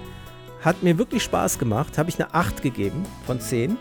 Hat 0.60 0.82
mir 0.82 0.98
wirklich 0.98 1.22
Spaß 1.22 1.58
gemacht. 1.58 1.96
Habe 1.96 2.10
ich 2.10 2.20
eine 2.20 2.34
8 2.34 2.60
gegeben 2.60 3.04
von 3.24 3.40
10. 3.40 3.78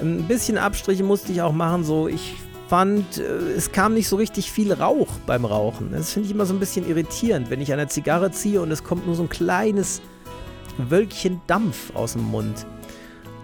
Ein 0.00 0.24
bisschen 0.24 0.58
Abstriche 0.58 1.04
musste 1.04 1.30
ich 1.30 1.40
auch 1.40 1.52
machen. 1.52 1.84
So, 1.84 2.08
ich 2.08 2.34
fand, 2.66 3.18
äh, 3.18 3.22
es 3.22 3.70
kam 3.70 3.94
nicht 3.94 4.08
so 4.08 4.16
richtig 4.16 4.50
viel 4.50 4.72
Rauch 4.72 5.06
beim 5.24 5.44
Rauchen. 5.44 5.92
Das 5.92 6.10
finde 6.10 6.26
ich 6.26 6.34
immer 6.34 6.46
so 6.46 6.52
ein 6.52 6.58
bisschen 6.58 6.84
irritierend, 6.84 7.48
wenn 7.48 7.60
ich 7.60 7.72
eine 7.72 7.86
Zigarre 7.86 8.32
ziehe 8.32 8.60
und 8.60 8.72
es 8.72 8.82
kommt 8.82 9.06
nur 9.06 9.14
so 9.14 9.22
ein 9.22 9.28
kleines 9.28 10.02
Wölkchen 10.78 11.40
Dampf 11.46 11.94
aus 11.94 12.14
dem 12.14 12.24
Mund. 12.24 12.66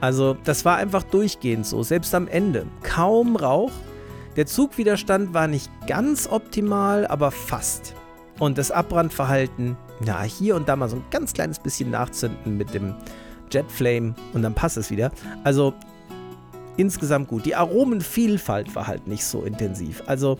Also, 0.01 0.37
das 0.43 0.65
war 0.65 0.77
einfach 0.79 1.05
durchgehend 1.05 1.67
so, 1.67 1.85
selbst 1.85 2.13
am 2.17 2.27
Ende. 2.27 2.67
Kaum 2.83 3.37
Rauch. 3.37 3.71
Der 4.35 4.47
Zugwiderstand 4.47 5.33
war 5.33 5.47
nicht 5.47 5.71
ganz 5.87 6.29
optimal, 6.29 7.07
aber 7.07 7.31
fast. 7.31 7.95
Und 8.39 8.59
das 8.59 8.71
Abbrandverhalten 8.71 9.77
ja, 10.05 10.23
hier 10.23 10.57
und 10.57 10.69
da 10.69 10.77
mal 10.77 10.89
so 10.89 10.97
ein 10.97 11.05
ganz 11.11 11.33
kleines 11.33 11.59
bisschen 11.59 11.91
nachzünden 11.91 12.57
mit 12.57 12.73
dem 12.73 12.95
Jetflame 13.51 14.15
und 14.33 14.43
dann 14.43 14.55
passt 14.55 14.77
es 14.77 14.91
wieder. 14.91 15.11
Also 15.45 15.75
insgesamt 16.77 17.29
gut. 17.29 17.45
Die 17.47 17.55
Aromenvielfalt 17.55 18.75
war 18.75 18.87
halt 18.87 19.07
nicht 19.07 19.25
so 19.25 19.43
intensiv. 19.43 20.03
Also 20.07 20.39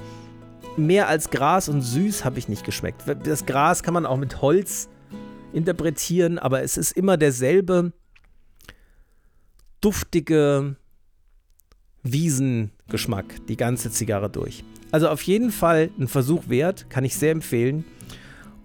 mehr 0.77 1.09
als 1.09 1.31
Gras 1.31 1.69
und 1.69 1.83
süß 1.83 2.25
habe 2.25 2.39
ich 2.39 2.49
nicht 2.49 2.65
geschmeckt. 2.65 3.03
Das 3.25 3.47
Gras 3.47 3.83
kann 3.83 3.95
man 3.95 4.07
auch 4.07 4.17
mit 4.17 4.41
Holz 4.41 4.89
interpretieren, 5.53 6.39
aber 6.39 6.63
es 6.63 6.77
ist 6.77 6.93
immer 6.93 7.17
derselbe 7.17 7.93
duftige 9.81 10.77
Wiesengeschmack, 12.03 13.47
die 13.47 13.57
ganze 13.57 13.91
Zigarre 13.91 14.31
durch. 14.31 14.63
Also 14.91 15.09
auf 15.09 15.23
jeden 15.23 15.51
Fall 15.51 15.91
ein 15.99 16.09
Versuch 16.09 16.49
wert, 16.49 16.89
kann 16.89 17.05
ich 17.05 17.17
sehr 17.17 17.33
empfehlen. 17.33 17.85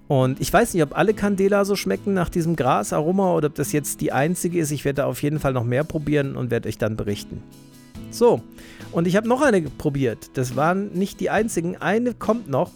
Und 0.07 0.41
ich 0.41 0.51
weiß 0.51 0.73
nicht, 0.73 0.83
ob 0.83 0.97
alle 0.97 1.13
Candela 1.13 1.65
so 1.65 1.75
schmecken 1.75 2.13
nach 2.13 2.29
diesem 2.29 2.55
Grasaroma 2.55 3.33
oder 3.33 3.47
ob 3.47 3.55
das 3.55 3.71
jetzt 3.71 4.01
die 4.01 4.12
einzige 4.12 4.59
ist. 4.59 4.71
Ich 4.71 4.86
werde 4.86 4.97
da 4.97 5.05
auf 5.05 5.23
jeden 5.23 5.39
Fall 5.39 5.53
noch 5.53 5.63
mehr 5.63 5.83
probieren 5.83 6.36
und 6.36 6.51
werde 6.51 6.69
euch 6.69 6.77
dann 6.77 6.95
berichten. 6.95 7.41
So, 8.12 8.41
und 8.91 9.07
ich 9.07 9.15
habe 9.15 9.27
noch 9.27 9.41
eine 9.41 9.62
probiert. 9.62 10.31
Das 10.36 10.55
waren 10.55 10.91
nicht 10.93 11.19
die 11.19 11.29
einzigen. 11.29 11.77
Eine 11.77 12.13
kommt 12.13 12.47
noch. 12.47 12.71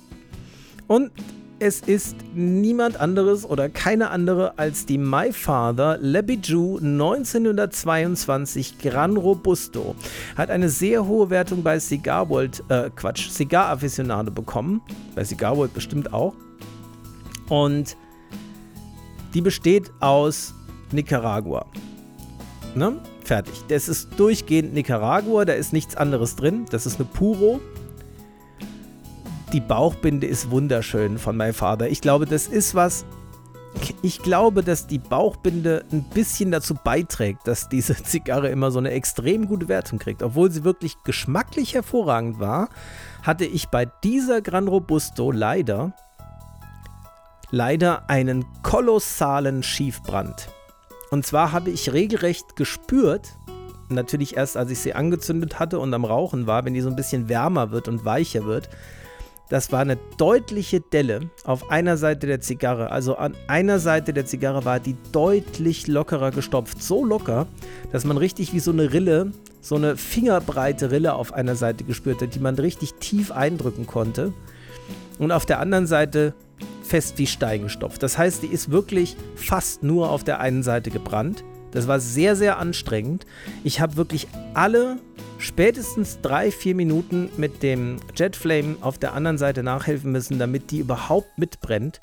Und 0.87 1.11
es 1.59 1.81
ist 1.81 2.15
niemand 2.35 2.99
anderes 2.99 3.45
oder 3.45 3.69
keine 3.69 4.11
andere 4.11 4.57
als 4.59 4.85
die 4.85 4.97
My 4.97 5.31
Father 5.31 5.97
Le 5.99 6.21
Bijou 6.21 6.77
1922 6.77 8.77
Gran 8.79 9.17
Robusto. 9.17 9.95
Hat 10.35 10.49
eine 10.49 10.69
sehr 10.69 11.05
hohe 11.05 11.29
Wertung 11.29 11.63
bei 11.63 11.79
Cigar 11.79 12.29
World, 12.29 12.63
äh, 12.69 12.89
Quatsch, 12.95 13.29
Cigar 13.29 13.69
Aficionado 13.69 14.31
bekommen. 14.31 14.81
Bei 15.15 15.23
Cigar 15.23 15.57
World 15.57 15.73
bestimmt 15.73 16.13
auch. 16.13 16.33
Und 17.49 17.97
die 19.33 19.41
besteht 19.41 19.91
aus 19.99 20.53
Nicaragua. 20.91 21.65
Ne? 22.75 22.99
Fertig. 23.23 23.63
Das 23.67 23.89
ist 23.89 24.09
durchgehend 24.17 24.73
Nicaragua, 24.73 25.43
da 25.43 25.53
ist 25.53 25.73
nichts 25.73 25.95
anderes 25.95 26.35
drin. 26.35 26.65
Das 26.69 26.85
ist 26.85 26.99
eine 26.99 27.05
Puro. 27.05 27.59
Die 29.53 29.61
Bauchbinde 29.61 30.27
ist 30.27 30.51
wunderschön 30.51 31.17
von 31.17 31.37
meinem 31.37 31.53
Vater. 31.53 31.89
Ich 31.89 32.01
glaube, 32.01 32.25
das 32.25 32.47
ist 32.47 32.75
was. 32.75 33.05
Ich 34.01 34.21
glaube, 34.21 34.63
dass 34.63 34.87
die 34.87 34.97
Bauchbinde 34.97 35.85
ein 35.91 36.03
bisschen 36.03 36.51
dazu 36.51 36.73
beiträgt, 36.73 37.47
dass 37.47 37.69
diese 37.69 37.95
Zigarre 38.03 38.49
immer 38.49 38.71
so 38.71 38.79
eine 38.79 38.91
extrem 38.91 39.47
gute 39.47 39.69
Wertung 39.69 39.99
kriegt. 39.99 40.21
Obwohl 40.21 40.51
sie 40.51 40.63
wirklich 40.63 40.95
geschmacklich 41.03 41.75
hervorragend 41.75 42.39
war, 42.39 42.69
hatte 43.23 43.45
ich 43.45 43.67
bei 43.67 43.85
dieser 44.03 44.41
Gran 44.41 44.67
Robusto 44.67 45.31
leider 45.31 45.93
leider 47.49 48.09
einen 48.09 48.45
kolossalen 48.63 49.63
Schiefbrand. 49.63 50.49
Und 51.11 51.25
zwar 51.25 51.53
habe 51.53 51.69
ich 51.69 51.93
regelrecht 51.93 52.57
gespürt, 52.57 53.33
natürlich 53.89 54.35
erst 54.35 54.57
als 54.57 54.71
ich 54.71 54.79
sie 54.79 54.93
angezündet 54.93 55.59
hatte 55.59 55.79
und 55.79 55.93
am 55.93 56.03
Rauchen 56.03 56.47
war, 56.47 56.65
wenn 56.65 56.73
die 56.73 56.81
so 56.81 56.89
ein 56.89 56.97
bisschen 56.97 57.29
wärmer 57.29 57.71
wird 57.71 57.87
und 57.87 58.03
weicher 58.03 58.43
wird, 58.43 58.69
das 59.49 59.71
war 59.71 59.79
eine 59.79 59.97
deutliche 60.17 60.81
Delle 60.81 61.29
auf 61.45 61.71
einer 61.71 61.97
Seite 61.97 62.27
der 62.27 62.41
Zigarre. 62.41 62.91
Also 62.91 63.15
an 63.15 63.33
einer 63.47 63.79
Seite 63.79 64.13
der 64.13 64.25
Zigarre 64.25 64.65
war 64.65 64.79
die 64.79 64.95
deutlich 65.11 65.87
lockerer 65.87 66.31
gestopft. 66.31 66.83
So 66.83 67.05
locker, 67.05 67.47
dass 67.91 68.03
man 68.03 68.17
richtig 68.17 68.53
wie 68.53 68.59
so 68.59 68.71
eine 68.71 68.91
Rille, 68.91 69.31
so 69.61 69.75
eine 69.75 69.95
fingerbreite 69.95 70.91
Rille 70.91 71.13
auf 71.13 71.33
einer 71.33 71.55
Seite 71.55 71.85
gespürt 71.85 72.21
hat, 72.21 72.35
die 72.35 72.39
man 72.39 72.55
richtig 72.55 72.95
tief 72.95 73.31
eindrücken 73.31 73.87
konnte. 73.87 74.33
Und 75.17 75.31
auf 75.31 75.45
der 75.45 75.59
anderen 75.59 75.87
Seite 75.87 76.33
fest 76.83 77.17
wie 77.17 77.27
Stein 77.27 77.63
gestopft. 77.63 78.03
Das 78.03 78.17
heißt, 78.17 78.43
die 78.43 78.47
ist 78.47 78.71
wirklich 78.71 79.15
fast 79.35 79.83
nur 79.83 80.09
auf 80.09 80.23
der 80.23 80.39
einen 80.39 80.63
Seite 80.63 80.89
gebrannt. 80.89 81.43
Das 81.77 81.87
war 81.87 81.99
sehr, 81.99 82.35
sehr 82.35 82.57
anstrengend. 82.57 83.27
Ich 83.63 83.79
habe 83.81 83.97
wirklich 83.97 84.27
alle 84.55 84.97
spätestens 85.37 86.21
drei, 86.21 86.49
vier 86.49 86.73
Minuten 86.73 87.29
mit 87.37 87.61
dem 87.61 87.97
Jetflame 88.15 88.77
auf 88.81 88.97
der 88.97 89.13
anderen 89.13 89.37
Seite 89.37 89.61
nachhelfen 89.61 90.11
müssen, 90.11 90.39
damit 90.39 90.71
die 90.71 90.79
überhaupt 90.79 91.37
mitbrennt. 91.37 92.01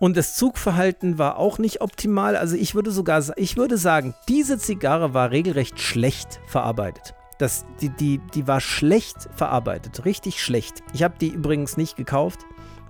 Und 0.00 0.16
das 0.16 0.34
Zugverhalten 0.34 1.18
war 1.18 1.36
auch 1.36 1.58
nicht 1.58 1.82
optimal. 1.82 2.36
Also 2.36 2.56
ich 2.56 2.74
würde 2.74 2.90
sogar, 2.90 3.22
ich 3.36 3.58
würde 3.58 3.76
sagen, 3.76 4.14
diese 4.30 4.56
Zigarre 4.56 5.12
war 5.12 5.30
regelrecht 5.30 5.78
schlecht 5.78 6.40
verarbeitet. 6.46 7.14
Das, 7.38 7.66
die, 7.82 7.90
die, 7.90 8.18
die 8.32 8.48
war 8.48 8.62
schlecht 8.62 9.28
verarbeitet, 9.36 10.06
richtig 10.06 10.42
schlecht. 10.42 10.82
Ich 10.94 11.02
habe 11.02 11.16
die 11.20 11.28
übrigens 11.28 11.76
nicht 11.76 11.96
gekauft, 11.96 12.40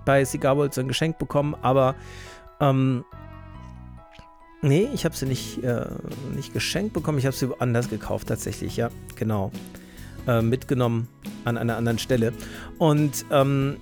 bei 0.05 0.23
Cigar 0.23 0.55
World 0.55 0.73
so 0.73 0.79
ein 0.79 0.87
Geschenk 0.87 1.17
bekommen, 1.17 1.53
aber 1.61 1.95
ähm, 2.61 3.03
nee, 4.61 4.89
ich 4.93 5.05
habe 5.05 5.15
sie 5.15 5.25
nicht, 5.25 5.63
äh, 5.63 5.85
nicht 6.35 6.53
geschenkt 6.53 6.93
bekommen, 6.93 7.17
ich 7.17 7.25
habe 7.25 7.35
sie 7.35 7.49
woanders 7.49 7.89
gekauft 7.89 8.27
tatsächlich, 8.27 8.77
ja, 8.77 8.89
genau. 9.15 9.51
Äh, 10.27 10.41
mitgenommen 10.41 11.07
an 11.45 11.57
einer 11.57 11.77
anderen 11.77 11.99
Stelle. 11.99 12.33
Und 12.77 13.25
ähm, 13.31 13.77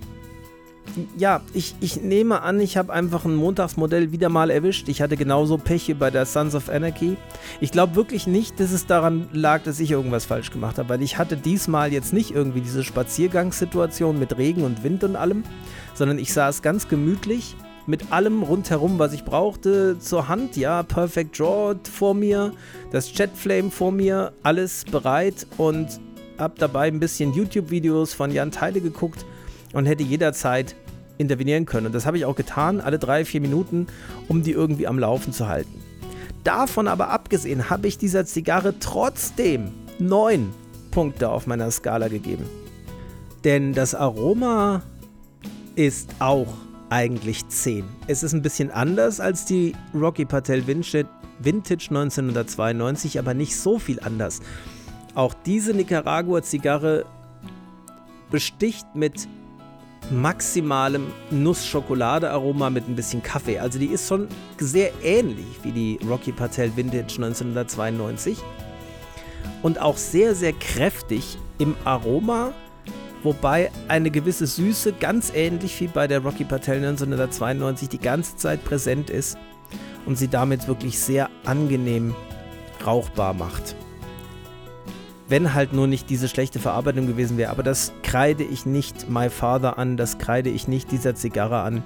ja, 1.16 1.40
ich, 1.52 1.74
ich 1.80 2.00
nehme 2.00 2.42
an, 2.42 2.60
ich 2.60 2.76
habe 2.76 2.92
einfach 2.92 3.24
ein 3.24 3.34
Montagsmodell 3.34 4.12
wieder 4.12 4.28
mal 4.28 4.50
erwischt. 4.50 4.88
Ich 4.88 5.02
hatte 5.02 5.16
genauso 5.16 5.58
Pech 5.58 5.94
bei 5.98 6.10
der 6.10 6.24
Sons 6.24 6.54
of 6.54 6.68
Anarchy. 6.68 7.16
Ich 7.60 7.72
glaube 7.72 7.96
wirklich 7.96 8.28
nicht, 8.28 8.60
dass 8.60 8.70
es 8.70 8.86
daran 8.86 9.28
lag, 9.32 9.64
dass 9.64 9.80
ich 9.80 9.90
irgendwas 9.90 10.24
falsch 10.24 10.52
gemacht 10.52 10.78
habe, 10.78 10.88
weil 10.88 11.02
ich 11.02 11.18
hatte 11.18 11.36
diesmal 11.36 11.92
jetzt 11.92 12.12
nicht 12.12 12.30
irgendwie 12.30 12.60
diese 12.60 12.84
Spaziergangssituation 12.84 14.16
mit 14.16 14.38
Regen 14.38 14.62
und 14.62 14.84
Wind 14.84 15.02
und 15.02 15.16
allem, 15.16 15.42
sondern 15.94 16.18
ich 16.18 16.32
saß 16.32 16.62
ganz 16.62 16.88
gemütlich 16.88 17.56
mit 17.86 18.12
allem 18.12 18.42
rundherum, 18.42 18.98
was 18.98 19.12
ich 19.12 19.24
brauchte, 19.24 19.98
zur 19.98 20.28
Hand. 20.28 20.56
Ja, 20.56 20.82
Perfect 20.82 21.38
Draw 21.38 21.76
vor 21.90 22.14
mir, 22.14 22.52
das 22.90 23.16
Jetflame 23.16 23.70
vor 23.70 23.92
mir, 23.92 24.32
alles 24.42 24.84
bereit 24.84 25.46
und 25.56 26.00
habe 26.38 26.54
dabei 26.58 26.88
ein 26.88 27.00
bisschen 27.00 27.32
YouTube-Videos 27.32 28.12
von 28.12 28.30
Jan 28.30 28.50
Teile 28.50 28.80
geguckt 28.80 29.24
und 29.72 29.86
hätte 29.86 30.02
jederzeit 30.02 30.74
intervenieren 31.18 31.64
können. 31.64 31.86
Und 31.86 31.94
das 31.94 32.06
habe 32.06 32.18
ich 32.18 32.24
auch 32.24 32.36
getan, 32.36 32.80
alle 32.80 32.98
drei, 32.98 33.24
vier 33.24 33.40
Minuten, 33.40 33.86
um 34.28 34.42
die 34.42 34.52
irgendwie 34.52 34.86
am 34.86 34.98
Laufen 34.98 35.32
zu 35.32 35.48
halten. 35.48 35.80
Davon 36.44 36.88
aber 36.88 37.10
abgesehen 37.10 37.70
habe 37.70 37.88
ich 37.88 37.98
dieser 37.98 38.26
Zigarre 38.26 38.78
trotzdem 38.78 39.72
neun 39.98 40.52
Punkte 40.90 41.30
auf 41.30 41.46
meiner 41.46 41.70
Skala 41.70 42.08
gegeben. 42.08 42.44
Denn 43.44 43.72
das 43.72 43.94
Aroma 43.94 44.82
ist 45.74 46.10
auch 46.18 46.48
eigentlich 46.90 47.46
10. 47.48 47.84
Es 48.06 48.22
ist 48.22 48.32
ein 48.32 48.42
bisschen 48.42 48.70
anders 48.70 49.20
als 49.20 49.44
die 49.44 49.74
Rocky 49.94 50.24
Patel 50.24 50.66
Vintage 50.66 51.88
1992, 51.88 53.18
aber 53.18 53.34
nicht 53.34 53.56
so 53.56 53.78
viel 53.78 54.00
anders. 54.00 54.40
Auch 55.14 55.34
diese 55.44 55.72
Nicaragua-Zigarre 55.72 57.04
besticht 58.30 58.86
mit 58.94 59.28
maximalem 60.10 61.08
Nuss-Schokolade-Aroma 61.30 62.70
mit 62.70 62.88
ein 62.88 62.94
bisschen 62.94 63.22
Kaffee. 63.22 63.58
Also 63.58 63.78
die 63.78 63.86
ist 63.86 64.08
schon 64.08 64.28
sehr 64.58 64.92
ähnlich 65.02 65.46
wie 65.62 65.72
die 65.72 65.98
Rocky 66.08 66.32
Patel 66.32 66.76
Vintage 66.76 67.16
1992 67.16 68.38
und 69.62 69.80
auch 69.80 69.96
sehr, 69.96 70.34
sehr 70.34 70.52
kräftig 70.52 71.38
im 71.58 71.74
Aroma, 71.84 72.52
wobei 73.26 73.72
eine 73.88 74.10
gewisse 74.10 74.46
Süße 74.46 74.94
ganz 74.94 75.32
ähnlich 75.34 75.78
wie 75.80 75.88
bei 75.88 76.06
der 76.06 76.20
Rocky 76.20 76.44
Patel 76.44 76.76
1992 76.76 77.88
die 77.88 77.98
ganze 77.98 78.36
Zeit 78.36 78.64
präsent 78.64 79.10
ist 79.10 79.36
und 80.06 80.16
sie 80.16 80.28
damit 80.28 80.68
wirklich 80.68 80.98
sehr 80.98 81.28
angenehm 81.44 82.14
rauchbar 82.86 83.34
macht. 83.34 83.74
Wenn 85.28 85.54
halt 85.54 85.72
nur 85.72 85.88
nicht 85.88 86.08
diese 86.08 86.28
schlechte 86.28 86.60
Verarbeitung 86.60 87.08
gewesen 87.08 87.36
wäre. 87.36 87.50
Aber 87.50 87.64
das 87.64 87.92
kreide 88.04 88.44
ich 88.44 88.64
nicht 88.64 89.10
My 89.10 89.28
Father 89.28 89.76
an, 89.76 89.96
das 89.96 90.18
kreide 90.18 90.50
ich 90.50 90.68
nicht 90.68 90.92
dieser 90.92 91.16
Zigarre 91.16 91.62
an. 91.62 91.82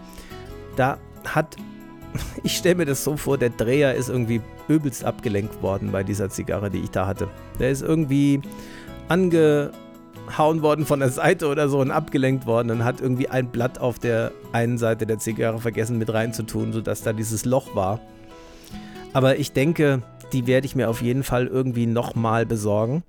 Da 0.76 0.98
hat, 1.24 1.56
ich 2.42 2.54
stelle 2.54 2.74
mir 2.74 2.84
das 2.84 3.02
so 3.02 3.16
vor, 3.16 3.38
der 3.38 3.48
Dreher 3.48 3.94
ist 3.94 4.10
irgendwie 4.10 4.42
übelst 4.68 5.06
abgelenkt 5.06 5.62
worden 5.62 5.90
bei 5.90 6.04
dieser 6.04 6.28
Zigarre, 6.28 6.70
die 6.70 6.80
ich 6.80 6.90
da 6.90 7.06
hatte. 7.06 7.28
Der 7.58 7.70
ist 7.70 7.80
irgendwie 7.80 8.42
angehauen 10.30 10.62
worden 10.62 10.86
von 10.86 11.00
der 11.00 11.10
Seite 11.10 11.48
oder 11.48 11.68
so 11.68 11.80
und 11.80 11.90
abgelenkt 11.90 12.46
worden 12.46 12.70
und 12.70 12.84
hat 12.84 13.00
irgendwie 13.00 13.28
ein 13.28 13.50
Blatt 13.50 13.78
auf 13.78 13.98
der 13.98 14.32
einen 14.52 14.78
Seite 14.78 15.06
der 15.06 15.18
Zigarre 15.18 15.58
vergessen 15.58 15.98
mit 15.98 16.12
reinzutun, 16.12 16.72
sodass 16.72 17.02
da 17.02 17.12
dieses 17.12 17.44
Loch 17.44 17.74
war. 17.74 18.00
Aber 19.12 19.38
ich 19.38 19.52
denke, 19.52 20.02
die 20.32 20.46
werde 20.46 20.66
ich 20.66 20.76
mir 20.76 20.88
auf 20.88 21.02
jeden 21.02 21.24
Fall 21.24 21.48
irgendwie 21.48 21.86
nochmal 21.86 22.46
besorgen. 22.46 23.02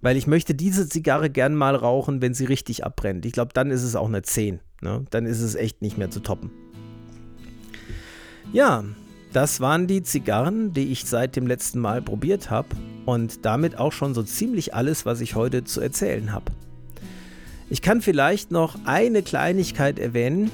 Weil 0.00 0.16
ich 0.16 0.26
möchte 0.26 0.54
diese 0.54 0.88
Zigarre 0.88 1.28
gern 1.28 1.56
mal 1.56 1.74
rauchen, 1.74 2.22
wenn 2.22 2.34
sie 2.34 2.44
richtig 2.44 2.84
abbrennt. 2.84 3.26
Ich 3.26 3.32
glaube, 3.32 3.52
dann 3.52 3.70
ist 3.70 3.82
es 3.82 3.96
auch 3.96 4.06
eine 4.06 4.22
10. 4.22 4.60
Ne? 4.80 5.04
Dann 5.10 5.26
ist 5.26 5.40
es 5.40 5.54
echt 5.56 5.82
nicht 5.82 5.98
mehr 5.98 6.10
zu 6.10 6.20
toppen. 6.20 6.50
Ja, 8.52 8.84
das 9.32 9.60
waren 9.60 9.86
die 9.88 10.02
Zigarren, 10.02 10.72
die 10.72 10.92
ich 10.92 11.04
seit 11.04 11.34
dem 11.36 11.46
letzten 11.46 11.80
Mal 11.80 12.00
probiert 12.00 12.50
habe. 12.50 12.68
Und 13.08 13.46
damit 13.46 13.78
auch 13.78 13.92
schon 13.92 14.12
so 14.12 14.22
ziemlich 14.22 14.74
alles, 14.74 15.06
was 15.06 15.22
ich 15.22 15.34
heute 15.34 15.64
zu 15.64 15.80
erzählen 15.80 16.30
habe. 16.30 16.52
Ich 17.70 17.80
kann 17.80 18.02
vielleicht 18.02 18.50
noch 18.50 18.76
eine 18.84 19.22
Kleinigkeit 19.22 19.98
erwähnen. 19.98 20.50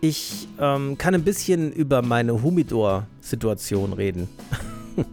Ich 0.00 0.48
ähm, 0.58 0.98
kann 0.98 1.14
ein 1.14 1.22
bisschen 1.22 1.72
über 1.72 2.02
meine 2.02 2.42
Humidor-Situation 2.42 3.92
reden. 3.92 4.28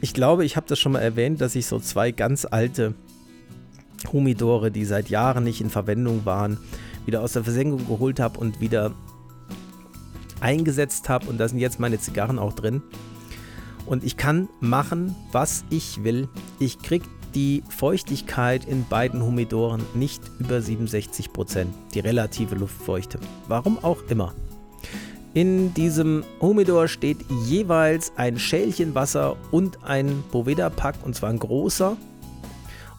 Ich 0.00 0.14
glaube, 0.14 0.44
ich 0.44 0.56
habe 0.56 0.66
das 0.68 0.78
schon 0.80 0.92
mal 0.92 1.00
erwähnt, 1.00 1.40
dass 1.40 1.56
ich 1.56 1.66
so 1.66 1.78
zwei 1.80 2.12
ganz 2.12 2.44
alte 2.44 2.94
Humidore, 4.12 4.70
die 4.70 4.84
seit 4.84 5.10
Jahren 5.10 5.42
nicht 5.42 5.60
in 5.60 5.70
Verwendung 5.70 6.24
waren, 6.24 6.58
wieder 7.04 7.20
aus 7.22 7.32
der 7.34 7.42
Versenkung 7.42 7.86
geholt 7.86 8.18
habe 8.20 8.38
und 8.38 8.60
wieder 8.60 8.92
eingesetzt 10.40 11.08
habe. 11.08 11.28
Und 11.28 11.38
da 11.38 11.48
sind 11.48 11.58
jetzt 11.58 11.78
meine 11.78 11.98
Zigarren 11.98 12.38
auch 12.38 12.52
drin. 12.52 12.82
Und 13.88 14.04
ich 14.04 14.16
kann 14.16 14.48
machen, 14.60 15.14
was 15.32 15.64
ich 15.70 16.04
will. 16.04 16.28
Ich 16.58 16.78
kriege 16.78 17.06
die 17.34 17.62
Feuchtigkeit 17.68 18.66
in 18.66 18.86
beiden 18.86 19.22
Humidoren 19.22 19.82
nicht 19.94 20.22
über 20.38 20.56
67%, 20.56 21.66
die 21.94 22.00
relative 22.00 22.54
Luftfeuchte. 22.54 23.18
Warum 23.48 23.82
auch 23.82 24.02
immer. 24.08 24.34
In 25.34 25.72
diesem 25.74 26.24
Humidor 26.40 26.88
steht 26.88 27.18
jeweils 27.46 28.12
ein 28.16 28.38
Schälchen 28.38 28.94
Wasser 28.94 29.36
und 29.52 29.84
ein 29.84 30.22
Boveda-Pack, 30.32 30.96
und 31.04 31.14
zwar 31.14 31.30
ein 31.30 31.38
großer. 31.38 31.96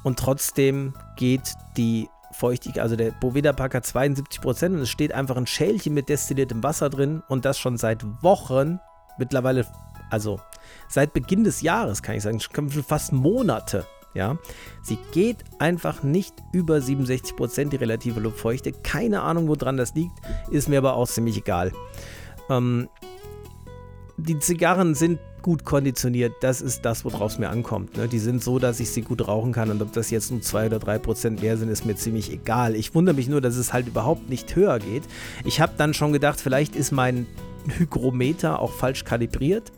Und 0.03 0.17
trotzdem 0.17 0.93
geht 1.17 1.53
die 1.75 2.07
Feuchtigkeit, 2.31 2.81
also 2.81 2.95
der 2.95 3.11
Boveda-Pack 3.11 3.75
hat 3.75 3.85
72% 3.85 4.67
und 4.67 4.79
es 4.79 4.89
steht 4.89 5.11
einfach 5.11 5.35
ein 5.35 5.47
Schälchen 5.47 5.93
mit 5.93 6.07
destilliertem 6.09 6.63
Wasser 6.63 6.89
drin 6.89 7.21
und 7.27 7.45
das 7.45 7.59
schon 7.59 7.77
seit 7.77 8.05
Wochen, 8.23 8.79
mittlerweile, 9.17 9.65
also 10.09 10.39
seit 10.87 11.13
Beginn 11.13 11.43
des 11.43 11.61
Jahres 11.61 12.01
kann 12.01 12.15
ich 12.15 12.23
sagen, 12.23 12.39
schon 12.39 12.69
fast 12.69 13.13
Monate. 13.13 13.85
Ja, 14.15 14.39
sie 14.81 14.97
geht 15.11 15.37
einfach 15.59 16.01
nicht 16.01 16.33
über 16.51 16.77
67% 16.77 17.69
die 17.69 17.75
relative 17.75 18.19
Luftfeuchte. 18.19 18.71
Keine 18.71 19.21
Ahnung, 19.21 19.47
woran 19.47 19.77
das 19.77 19.93
liegt, 19.93 20.13
ist 20.49 20.67
mir 20.67 20.79
aber 20.79 20.95
auch 20.95 21.07
ziemlich 21.07 21.37
egal. 21.37 21.71
Ähm, 22.49 22.89
die 24.17 24.39
Zigarren 24.39 24.95
sind 24.95 25.19
gut 25.41 25.63
konditioniert. 25.63 26.33
Das 26.41 26.61
ist 26.61 26.83
das, 26.83 27.05
worauf 27.05 27.33
es 27.33 27.39
mir 27.39 27.49
ankommt. 27.49 27.97
Ne? 27.97 28.07
Die 28.07 28.19
sind 28.19 28.43
so, 28.43 28.59
dass 28.59 28.79
ich 28.79 28.89
sie 28.89 29.01
gut 29.01 29.27
rauchen 29.27 29.53
kann. 29.53 29.69
Und 29.69 29.81
ob 29.81 29.93
das 29.93 30.09
jetzt 30.09 30.31
nur 30.31 30.41
2 30.41 30.67
oder 30.67 30.79
3 30.79 30.97
Prozent 30.99 31.41
mehr 31.41 31.57
sind, 31.57 31.69
ist 31.69 31.85
mir 31.85 31.95
ziemlich 31.95 32.31
egal. 32.31 32.75
Ich 32.75 32.93
wundere 32.95 33.15
mich 33.15 33.27
nur, 33.29 33.41
dass 33.41 33.55
es 33.55 33.73
halt 33.73 33.87
überhaupt 33.87 34.29
nicht 34.29 34.55
höher 34.55 34.79
geht. 34.79 35.03
Ich 35.45 35.61
habe 35.61 35.73
dann 35.77 35.93
schon 35.93 36.13
gedacht, 36.13 36.41
vielleicht 36.41 36.75
ist 36.75 36.91
mein 36.91 37.27
Hygrometer 37.77 38.59
auch 38.59 38.73
falsch 38.73 39.03
kalibriert. 39.05 39.71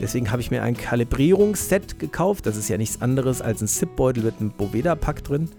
Deswegen 0.00 0.30
habe 0.30 0.40
ich 0.40 0.50
mir 0.50 0.62
ein 0.62 0.76
Kalibrierungsset 0.76 1.98
gekauft. 1.98 2.46
Das 2.46 2.56
ist 2.56 2.68
ja 2.68 2.78
nichts 2.78 3.02
anderes 3.02 3.42
als 3.42 3.60
ein 3.60 3.68
Zipbeutel 3.68 4.22
mit 4.22 4.40
einem 4.40 4.50
Boveda-Pack 4.50 5.24
drin. 5.24 5.50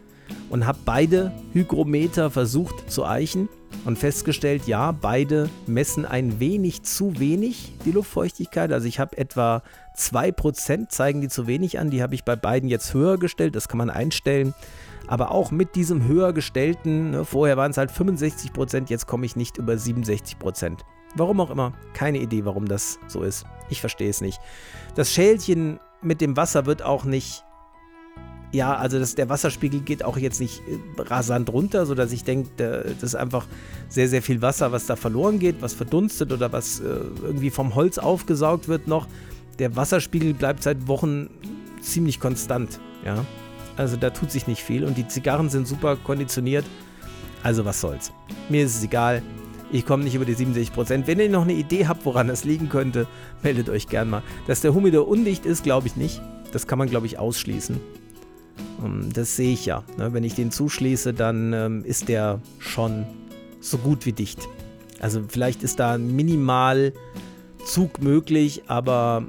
Und 0.50 0.66
habe 0.66 0.80
beide 0.86 1.32
Hygrometer 1.54 2.30
versucht 2.30 2.90
zu 2.90 3.06
eichen 3.06 3.50
und 3.86 3.98
festgestellt, 3.98 4.68
ja, 4.68 4.92
beide 4.92 5.50
messen 5.66 6.06
ein 6.06 6.40
wenig 6.40 6.84
zu 6.84 7.20
wenig 7.20 7.74
die 7.86 7.92
Luftfeuchtigkeit. 7.92 8.72
Also 8.72 8.88
ich 8.88 9.00
habe 9.00 9.18
etwa 9.18 9.64
2% 9.98 10.90
zeigen 10.90 11.22
die 11.22 11.30
zu 11.30 11.48
wenig 11.48 11.80
an. 11.80 11.90
Die 11.90 12.02
habe 12.02 12.16
ich 12.16 12.24
bei 12.24 12.36
beiden 12.36 12.70
jetzt 12.70 12.94
höher 12.94 13.18
gestellt. 13.18 13.56
Das 13.56 13.68
kann 13.68 13.80
man 13.80 13.90
einstellen. 13.90 14.54
Aber 15.08 15.32
auch 15.32 15.50
mit 15.50 15.76
diesem 15.76 16.08
höher 16.08 16.34
gestellten, 16.34 17.10
ne, 17.12 17.26
vorher 17.26 17.58
waren 17.58 17.72
es 17.72 17.78
halt 17.78 17.90
65%, 17.90 18.90
jetzt 18.90 19.08
komme 19.08 19.26
ich 19.26 19.36
nicht 19.36 19.58
über 19.58 19.74
67%. 19.74 20.78
Warum 21.16 21.42
auch 21.42 21.50
immer, 21.50 21.74
keine 21.94 22.20
Idee, 22.20 22.46
warum 22.46 22.68
das 22.68 23.00
so 23.08 23.24
ist. 23.24 23.46
Ich 23.70 23.82
verstehe 23.82 24.10
es 24.10 24.22
nicht. 24.22 24.40
Das 24.96 25.12
Schälchen 25.12 25.80
mit 26.02 26.22
dem 26.22 26.38
Wasser 26.38 26.66
wird 26.66 26.82
auch 26.82 27.04
nicht 27.04 27.44
ja, 28.52 28.76
also 28.76 28.98
das, 28.98 29.14
der 29.16 29.30
Wasserspiegel 29.30 29.82
geht 29.82 30.04
auch 30.04 30.18
jetzt 30.18 30.40
nicht 30.40 30.62
äh, 30.68 31.02
rasant 31.02 31.52
runter, 31.52 31.86
sodass 31.86 32.12
ich 32.12 32.24
denke, 32.24 32.50
das 32.58 33.04
ist 33.04 33.16
einfach 33.16 33.46
sehr, 33.90 34.10
sehr 34.10 34.22
viel 34.22 34.42
Wasser, 34.42 34.72
was 34.72 34.88
da 34.88 34.96
verloren 34.96 35.40
geht, 35.40 35.62
was 35.62 35.74
verdunstet 35.74 36.32
oder 36.32 36.52
was 36.52 36.80
äh, 36.80 36.84
irgendwie 37.22 37.52
vom 37.52 37.76
Holz 37.76 38.00
aufgesaugt 38.00 38.68
wird 38.68 38.88
noch. 38.88 39.08
Der 39.60 39.76
Wasserspiegel 39.76 40.34
bleibt 40.34 40.64
seit 40.64 40.88
Wochen 40.88 41.30
ziemlich 41.82 42.20
konstant, 42.20 42.80
ja. 43.06 43.24
Also 43.78 43.96
da 43.96 44.10
tut 44.10 44.30
sich 44.32 44.48
nicht 44.48 44.62
viel 44.62 44.84
und 44.84 44.98
die 44.98 45.08
Zigarren 45.08 45.50
sind 45.50 45.66
super 45.66 45.96
konditioniert. 45.96 46.66
Also 47.44 47.64
was 47.64 47.80
soll's. 47.80 48.12
Mir 48.50 48.66
ist 48.66 48.76
es 48.76 48.84
egal. 48.84 49.22
Ich 49.72 49.86
komme 49.86 50.04
nicht 50.04 50.16
über 50.16 50.26
die 50.26 50.36
67%. 50.36 51.06
Wenn 51.06 51.20
ihr 51.20 51.30
noch 51.30 51.44
eine 51.44 51.54
Idee 51.54 51.88
habt, 51.88 52.06
woran 52.06 52.28
das 52.28 52.44
liegen 52.44 52.70
könnte, 52.70 53.08
meldet 53.44 53.70
euch 53.70 53.88
gern 53.88 54.10
mal. 54.10 54.24
Dass 54.48 54.62
der 54.62 54.74
Humidor 54.74 55.08
undicht 55.08 55.46
ist, 55.46 55.64
glaube 55.64 55.88
ich 55.88 55.96
nicht. 55.96 56.22
Das 56.52 56.66
kann 56.66 56.80
man, 56.80 56.90
glaube 56.90 57.06
ich, 57.06 57.20
ausschließen. 57.20 57.80
Ähm, 58.84 59.10
das 59.14 59.36
sehe 59.36 59.54
ich 59.54 59.66
ja. 59.66 59.84
Ne? 59.98 60.14
Wenn 60.14 60.24
ich 60.24 60.34
den 60.34 60.52
zuschließe, 60.52 61.14
dann 61.14 61.54
ähm, 61.54 61.84
ist 61.86 62.10
der 62.10 62.42
schon 62.58 63.06
so 63.60 63.78
gut 63.78 64.06
wie 64.06 64.14
dicht. 64.14 64.48
Also 65.00 65.22
vielleicht 65.28 65.64
ist 65.64 65.80
da 65.80 65.94
ein 65.94 66.16
minimal 66.16 66.94
Zug 67.66 68.02
möglich, 68.02 68.64
aber 68.68 69.26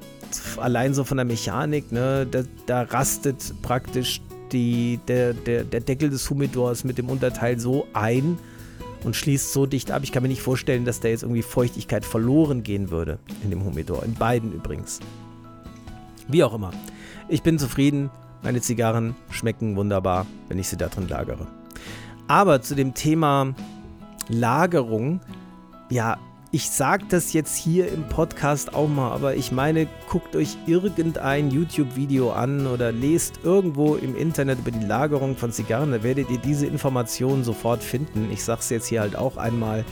allein 0.56 0.94
so 0.94 1.04
von 1.04 1.18
der 1.18 1.26
Mechanik, 1.26 1.92
ne, 1.92 2.26
da, 2.30 2.42
da 2.66 2.82
rastet 2.82 3.54
praktisch 3.62 4.20
die, 4.52 4.98
der, 5.06 5.34
der, 5.34 5.64
der 5.64 5.80
Deckel 5.80 6.10
des 6.10 6.28
Humidors 6.30 6.84
mit 6.84 6.98
dem 6.98 7.08
Unterteil 7.08 7.58
so 7.58 7.86
ein 7.92 8.38
und 9.04 9.16
schließt 9.16 9.52
so 9.52 9.66
dicht 9.66 9.90
ab. 9.90 10.02
Ich 10.02 10.12
kann 10.12 10.22
mir 10.22 10.28
nicht 10.28 10.42
vorstellen, 10.42 10.84
dass 10.84 11.00
da 11.00 11.08
jetzt 11.08 11.22
irgendwie 11.22 11.42
Feuchtigkeit 11.42 12.04
verloren 12.04 12.62
gehen 12.62 12.90
würde 12.90 13.18
in 13.42 13.50
dem 13.50 13.64
Humidor. 13.64 14.02
In 14.04 14.14
beiden 14.14 14.52
übrigens. 14.52 15.00
Wie 16.28 16.44
auch 16.44 16.54
immer. 16.54 16.70
Ich 17.28 17.42
bin 17.42 17.58
zufrieden. 17.58 18.10
Meine 18.42 18.60
Zigarren 18.60 19.14
schmecken 19.30 19.76
wunderbar, 19.76 20.26
wenn 20.48 20.58
ich 20.58 20.68
sie 20.68 20.76
da 20.76 20.88
drin 20.88 21.08
lagere. 21.08 21.46
Aber 22.28 22.62
zu 22.62 22.74
dem 22.74 22.94
Thema 22.94 23.54
Lagerung, 24.28 25.20
ja, 25.90 26.16
ich 26.52 26.68
sage 26.68 27.04
das 27.08 27.32
jetzt 27.32 27.56
hier 27.56 27.92
im 27.92 28.08
Podcast 28.08 28.74
auch 28.74 28.88
mal, 28.88 29.12
aber 29.12 29.36
ich 29.36 29.52
meine, 29.52 29.86
guckt 30.08 30.34
euch 30.34 30.56
irgendein 30.66 31.50
YouTube-Video 31.52 32.32
an 32.32 32.66
oder 32.66 32.90
lest 32.90 33.40
irgendwo 33.44 33.94
im 33.94 34.16
Internet 34.16 34.58
über 34.58 34.72
die 34.72 34.84
Lagerung 34.84 35.36
von 35.36 35.52
Zigarren, 35.52 35.92
da 35.92 36.02
werdet 36.02 36.28
ihr 36.28 36.38
diese 36.38 36.66
Informationen 36.66 37.44
sofort 37.44 37.84
finden. 37.84 38.30
Ich 38.32 38.42
sage 38.42 38.60
es 38.60 38.70
jetzt 38.70 38.86
hier 38.86 39.00
halt 39.00 39.14
auch 39.14 39.36
einmal. 39.36 39.84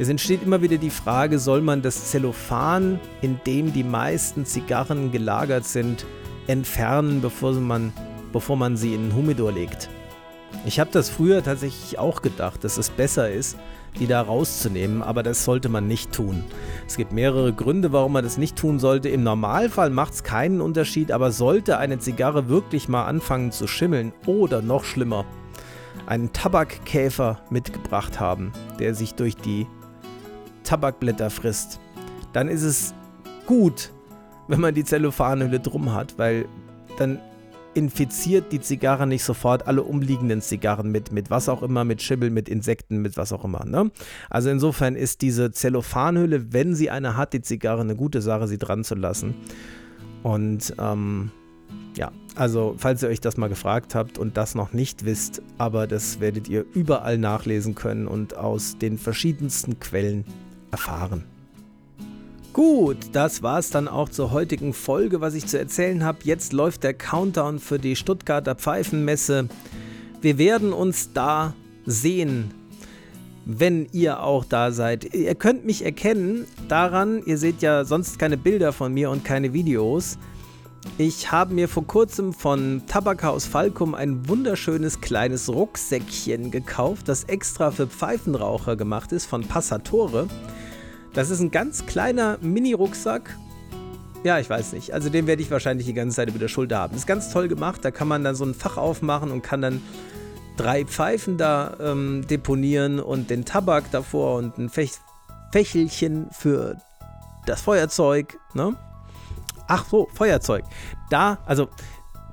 Es 0.00 0.08
entsteht 0.08 0.42
immer 0.42 0.60
wieder 0.60 0.78
die 0.78 0.90
Frage, 0.90 1.38
soll 1.38 1.60
man 1.60 1.82
das 1.82 2.10
Zellophan, 2.10 2.98
in 3.20 3.38
dem 3.46 3.72
die 3.72 3.84
meisten 3.84 4.44
Zigarren 4.44 5.12
gelagert 5.12 5.66
sind, 5.66 6.04
entfernen, 6.48 7.20
bevor 7.20 7.52
man, 7.52 7.92
bevor 8.32 8.56
man 8.56 8.76
sie 8.76 8.94
in 8.94 9.10
den 9.10 9.14
Humidor 9.14 9.52
legt. 9.52 9.88
Ich 10.66 10.80
habe 10.80 10.90
das 10.92 11.10
früher 11.10 11.44
tatsächlich 11.44 12.00
auch 12.00 12.22
gedacht, 12.22 12.64
dass 12.64 12.76
es 12.76 12.90
besser 12.90 13.30
ist, 13.30 13.56
die 13.98 14.06
da 14.06 14.22
rauszunehmen, 14.22 15.02
aber 15.02 15.22
das 15.22 15.44
sollte 15.44 15.68
man 15.68 15.86
nicht 15.86 16.12
tun. 16.12 16.44
Es 16.86 16.96
gibt 16.96 17.12
mehrere 17.12 17.52
Gründe, 17.52 17.92
warum 17.92 18.12
man 18.12 18.24
das 18.24 18.38
nicht 18.38 18.56
tun 18.56 18.78
sollte. 18.78 19.08
Im 19.08 19.22
Normalfall 19.22 19.90
macht 19.90 20.14
es 20.14 20.22
keinen 20.22 20.60
Unterschied, 20.60 21.12
aber 21.12 21.30
sollte 21.30 21.78
eine 21.78 21.98
Zigarre 21.98 22.48
wirklich 22.48 22.88
mal 22.88 23.04
anfangen 23.04 23.52
zu 23.52 23.66
schimmeln 23.66 24.12
oder 24.26 24.62
noch 24.62 24.84
schlimmer, 24.84 25.24
einen 26.06 26.32
Tabakkäfer 26.32 27.40
mitgebracht 27.50 28.18
haben, 28.18 28.52
der 28.78 28.94
sich 28.94 29.14
durch 29.14 29.36
die 29.36 29.66
Tabakblätter 30.64 31.30
frisst, 31.30 31.80
dann 32.32 32.48
ist 32.48 32.62
es 32.62 32.94
gut, 33.46 33.92
wenn 34.48 34.60
man 34.60 34.74
die 34.74 34.84
Zellophanhülle 34.84 35.60
drum 35.60 35.92
hat, 35.92 36.18
weil 36.18 36.46
dann 36.96 37.18
infiziert 37.74 38.52
die 38.52 38.60
Zigarre 38.60 39.06
nicht 39.06 39.24
sofort 39.24 39.66
alle 39.66 39.82
umliegenden 39.82 40.40
Zigarren 40.40 40.90
mit, 40.90 41.12
mit 41.12 41.30
was 41.30 41.48
auch 41.48 41.62
immer, 41.62 41.84
mit 41.84 42.02
Schimmel, 42.02 42.30
mit 42.30 42.48
Insekten, 42.48 43.00
mit 43.00 43.16
was 43.16 43.32
auch 43.32 43.44
immer. 43.44 43.64
Ne? 43.64 43.90
Also 44.30 44.50
insofern 44.50 44.94
ist 44.94 45.22
diese 45.22 45.50
Zellophanhülle, 45.52 46.52
wenn 46.52 46.74
sie 46.74 46.90
eine 46.90 47.16
hat, 47.16 47.32
die 47.32 47.42
Zigarre 47.42 47.80
eine 47.80 47.96
gute 47.96 48.20
Sache, 48.20 48.46
sie 48.48 48.58
dran 48.58 48.84
zu 48.84 48.94
lassen. 48.94 49.34
Und 50.22 50.74
ähm, 50.78 51.30
ja, 51.96 52.12
also 52.36 52.74
falls 52.78 53.02
ihr 53.02 53.08
euch 53.08 53.20
das 53.20 53.36
mal 53.36 53.48
gefragt 53.48 53.94
habt 53.94 54.18
und 54.18 54.36
das 54.36 54.54
noch 54.54 54.72
nicht 54.72 55.04
wisst, 55.04 55.42
aber 55.58 55.86
das 55.86 56.20
werdet 56.20 56.48
ihr 56.48 56.64
überall 56.74 57.18
nachlesen 57.18 57.74
können 57.74 58.06
und 58.06 58.36
aus 58.36 58.78
den 58.78 58.98
verschiedensten 58.98 59.80
Quellen 59.80 60.24
erfahren. 60.70 61.24
Gut, 62.52 62.98
das 63.12 63.42
war 63.42 63.58
es 63.58 63.70
dann 63.70 63.88
auch 63.88 64.10
zur 64.10 64.30
heutigen 64.30 64.74
Folge, 64.74 65.22
was 65.22 65.32
ich 65.32 65.46
zu 65.46 65.58
erzählen 65.58 66.04
habe. 66.04 66.18
Jetzt 66.24 66.52
läuft 66.52 66.84
der 66.84 66.92
Countdown 66.92 67.58
für 67.58 67.78
die 67.78 67.96
Stuttgarter 67.96 68.54
Pfeifenmesse. 68.54 69.48
Wir 70.20 70.36
werden 70.36 70.74
uns 70.74 71.14
da 71.14 71.54
sehen, 71.86 72.50
wenn 73.46 73.86
ihr 73.92 74.22
auch 74.22 74.44
da 74.44 74.70
seid. 74.70 75.14
Ihr 75.14 75.34
könnt 75.34 75.64
mich 75.64 75.82
erkennen 75.82 76.44
daran, 76.68 77.22
ihr 77.24 77.38
seht 77.38 77.62
ja 77.62 77.86
sonst 77.86 78.18
keine 78.18 78.36
Bilder 78.36 78.74
von 78.74 78.92
mir 78.92 79.10
und 79.10 79.24
keine 79.24 79.54
Videos. 79.54 80.18
Ich 80.98 81.32
habe 81.32 81.54
mir 81.54 81.68
vor 81.68 81.86
kurzem 81.86 82.34
von 82.34 82.82
Tabakhaus 82.86 83.46
Falkum 83.46 83.94
ein 83.94 84.28
wunderschönes 84.28 85.00
kleines 85.00 85.48
Rucksäckchen 85.48 86.50
gekauft, 86.50 87.08
das 87.08 87.24
extra 87.24 87.70
für 87.70 87.86
Pfeifenraucher 87.86 88.76
gemacht 88.76 89.10
ist 89.12 89.24
von 89.24 89.42
Passatore. 89.42 90.26
Das 91.12 91.30
ist 91.30 91.40
ein 91.40 91.50
ganz 91.50 91.84
kleiner 91.86 92.38
Mini-Rucksack. 92.40 93.36
Ja, 94.24 94.38
ich 94.38 94.48
weiß 94.48 94.72
nicht. 94.72 94.92
Also 94.92 95.10
den 95.10 95.26
werde 95.26 95.42
ich 95.42 95.50
wahrscheinlich 95.50 95.86
die 95.86 95.94
ganze 95.94 96.16
Zeit 96.16 96.28
über 96.28 96.38
der 96.38 96.48
Schulter 96.48 96.78
haben. 96.78 96.94
Ist 96.94 97.06
ganz 97.06 97.30
toll 97.30 97.48
gemacht. 97.48 97.84
Da 97.84 97.90
kann 97.90 98.08
man 98.08 98.24
dann 98.24 98.34
so 98.34 98.44
ein 98.44 98.54
Fach 98.54 98.76
aufmachen 98.76 99.30
und 99.30 99.42
kann 99.42 99.60
dann 99.60 99.82
drei 100.56 100.84
Pfeifen 100.84 101.36
da 101.38 101.76
ähm, 101.80 102.26
deponieren 102.28 103.00
und 103.00 103.30
den 103.30 103.44
Tabak 103.44 103.90
davor 103.90 104.36
und 104.36 104.58
ein 104.58 104.68
Fech 104.68 104.92
Fächelchen 105.50 106.28
für 106.30 106.76
das 107.44 107.60
Feuerzeug. 107.60 108.38
Ne? 108.54 108.74
Ach 109.66 109.84
so, 109.90 110.08
Feuerzeug. 110.14 110.64
Da, 111.10 111.38
also 111.44 111.68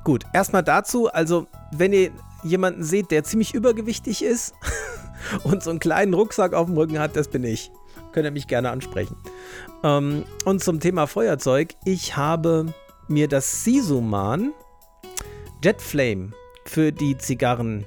gut, 0.05 0.23
erstmal 0.33 0.63
dazu. 0.63 1.11
Also, 1.11 1.47
wenn 1.73 1.91
ihr 1.91 2.11
jemanden 2.43 2.83
seht, 2.83 3.11
der 3.11 3.25
ziemlich 3.25 3.53
übergewichtig 3.53 4.23
ist 4.23 4.53
und 5.43 5.63
so 5.63 5.69
einen 5.69 5.79
kleinen 5.79 6.13
Rucksack 6.13 6.53
auf 6.53 6.67
dem 6.67 6.77
Rücken 6.77 6.99
hat, 6.99 7.17
das 7.17 7.27
bin 7.27 7.43
ich 7.43 7.71
könnt 8.19 8.27
ihr 8.27 8.31
mich 8.31 8.47
gerne 8.47 8.69
ansprechen. 8.69 9.15
Ähm, 9.81 10.25
und 10.43 10.61
zum 10.61 10.81
Thema 10.81 11.07
Feuerzeug. 11.07 11.69
Ich 11.85 12.17
habe 12.17 12.65
mir 13.07 13.29
das 13.29 13.63
Sisuman 13.63 14.51
Jet 15.63 15.81
Flame 15.81 16.31
für 16.65 16.91
die 16.91 17.17
Zigarren, 17.17 17.85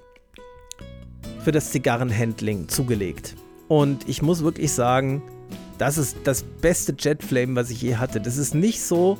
für 1.45 1.53
das 1.53 1.71
Zigarrenhandling 1.71 2.67
zugelegt. 2.69 3.35
Und 3.69 4.09
ich 4.09 4.23
muss 4.23 4.43
wirklich 4.43 4.73
sagen, 4.73 5.21
das 5.77 5.99
ist 5.99 6.17
das 6.25 6.43
beste 6.43 6.95
Jet 6.99 7.23
Flame, 7.23 7.55
was 7.55 7.69
ich 7.69 7.83
je 7.83 7.97
hatte. 7.97 8.19
Das 8.19 8.39
ist 8.39 8.55
nicht 8.55 8.83
so 8.83 9.19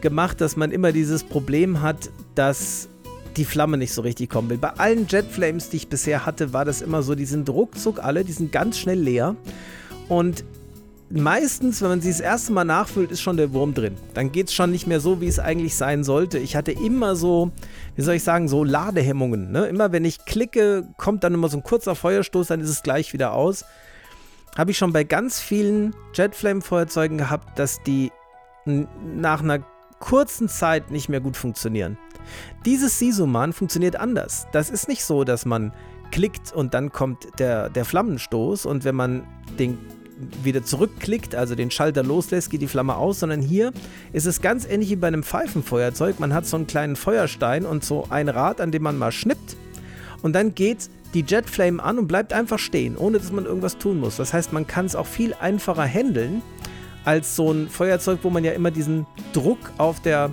gemacht, 0.00 0.40
dass 0.40 0.56
man 0.56 0.72
immer 0.72 0.92
dieses 0.92 1.22
Problem 1.22 1.82
hat, 1.82 2.08
dass 2.34 2.88
die 3.36 3.44
Flamme 3.44 3.76
nicht 3.76 3.92
so 3.92 4.00
richtig 4.00 4.30
kommen 4.30 4.48
will. 4.48 4.56
Bei 4.56 4.70
allen 4.70 5.06
Jet 5.06 5.26
Flames, 5.26 5.68
die 5.68 5.76
ich 5.76 5.88
bisher 5.88 6.24
hatte, 6.24 6.54
war 6.54 6.64
das 6.64 6.80
immer 6.80 7.02
so, 7.02 7.14
die 7.14 7.26
sind 7.26 7.50
ruckzuck 7.50 8.02
alle, 8.02 8.24
die 8.24 8.32
sind 8.32 8.52
ganz 8.52 8.78
schnell 8.78 9.00
leer. 9.00 9.36
Und 10.08 10.44
meistens, 11.10 11.82
wenn 11.82 11.88
man 11.88 12.00
sie 12.00 12.10
das 12.10 12.20
erste 12.20 12.52
Mal 12.52 12.64
nachfüllt, 12.64 13.10
ist 13.10 13.20
schon 13.20 13.36
der 13.36 13.52
Wurm 13.52 13.74
drin. 13.74 13.96
Dann 14.14 14.32
geht 14.32 14.48
es 14.48 14.54
schon 14.54 14.70
nicht 14.70 14.86
mehr 14.86 15.00
so, 15.00 15.20
wie 15.20 15.26
es 15.26 15.38
eigentlich 15.38 15.76
sein 15.76 16.04
sollte. 16.04 16.38
Ich 16.38 16.56
hatte 16.56 16.72
immer 16.72 17.16
so, 17.16 17.52
wie 17.94 18.02
soll 18.02 18.14
ich 18.14 18.24
sagen, 18.24 18.48
so 18.48 18.64
Ladehemmungen. 18.64 19.52
Ne? 19.52 19.66
Immer 19.66 19.92
wenn 19.92 20.04
ich 20.04 20.24
klicke, 20.24 20.88
kommt 20.96 21.24
dann 21.24 21.34
immer 21.34 21.48
so 21.48 21.58
ein 21.58 21.62
kurzer 21.62 21.94
Feuerstoß, 21.94 22.48
dann 22.48 22.60
ist 22.60 22.70
es 22.70 22.82
gleich 22.82 23.12
wieder 23.12 23.32
aus. 23.32 23.64
Habe 24.56 24.70
ich 24.70 24.78
schon 24.78 24.92
bei 24.92 25.04
ganz 25.04 25.40
vielen 25.40 25.94
Jetflame-Feuerzeugen 26.14 27.18
gehabt, 27.18 27.58
dass 27.58 27.82
die 27.82 28.10
nach 28.64 29.42
einer 29.42 29.60
kurzen 30.00 30.48
Zeit 30.48 30.90
nicht 30.90 31.08
mehr 31.08 31.20
gut 31.20 31.36
funktionieren. 31.36 31.98
Dieses 32.64 32.98
Sisuman 32.98 33.52
funktioniert 33.52 33.96
anders. 33.96 34.46
Das 34.52 34.70
ist 34.70 34.88
nicht 34.88 35.04
so, 35.04 35.24
dass 35.24 35.44
man 35.44 35.72
klickt 36.10 36.52
und 36.52 36.74
dann 36.74 36.90
kommt 36.92 37.38
der, 37.38 37.68
der 37.70 37.84
Flammenstoß 37.84 38.66
und 38.66 38.84
wenn 38.84 38.94
man 38.94 39.26
den 39.58 39.78
wieder 40.42 40.64
zurückklickt, 40.64 41.34
also 41.34 41.54
den 41.54 41.70
Schalter 41.70 42.02
loslässt, 42.02 42.50
geht 42.50 42.62
die 42.62 42.66
Flamme 42.68 42.96
aus, 42.96 43.20
sondern 43.20 43.40
hier 43.40 43.72
ist 44.12 44.26
es 44.26 44.40
ganz 44.40 44.66
ähnlich 44.66 44.90
wie 44.90 44.96
bei 44.96 45.08
einem 45.08 45.22
Pfeifenfeuerzeug. 45.22 46.20
Man 46.20 46.32
hat 46.32 46.46
so 46.46 46.56
einen 46.56 46.66
kleinen 46.66 46.96
Feuerstein 46.96 47.66
und 47.66 47.84
so 47.84 48.06
ein 48.10 48.28
Rad, 48.28 48.60
an 48.60 48.72
dem 48.72 48.82
man 48.82 48.96
mal 48.96 49.12
schnippt 49.12 49.56
und 50.22 50.32
dann 50.32 50.54
geht 50.54 50.90
die 51.14 51.24
Jetflame 51.26 51.82
an 51.82 51.98
und 51.98 52.08
bleibt 52.08 52.32
einfach 52.32 52.58
stehen, 52.58 52.96
ohne 52.96 53.18
dass 53.18 53.32
man 53.32 53.46
irgendwas 53.46 53.78
tun 53.78 54.00
muss. 54.00 54.16
Das 54.16 54.32
heißt, 54.32 54.52
man 54.52 54.66
kann 54.66 54.86
es 54.86 54.96
auch 54.96 55.06
viel 55.06 55.34
einfacher 55.34 55.84
handeln 55.84 56.42
als 57.04 57.36
so 57.36 57.52
ein 57.52 57.68
Feuerzeug, 57.68 58.18
wo 58.22 58.30
man 58.30 58.44
ja 58.44 58.52
immer 58.52 58.70
diesen 58.70 59.06
Druck 59.32 59.58
auf 59.78 60.00
der 60.00 60.30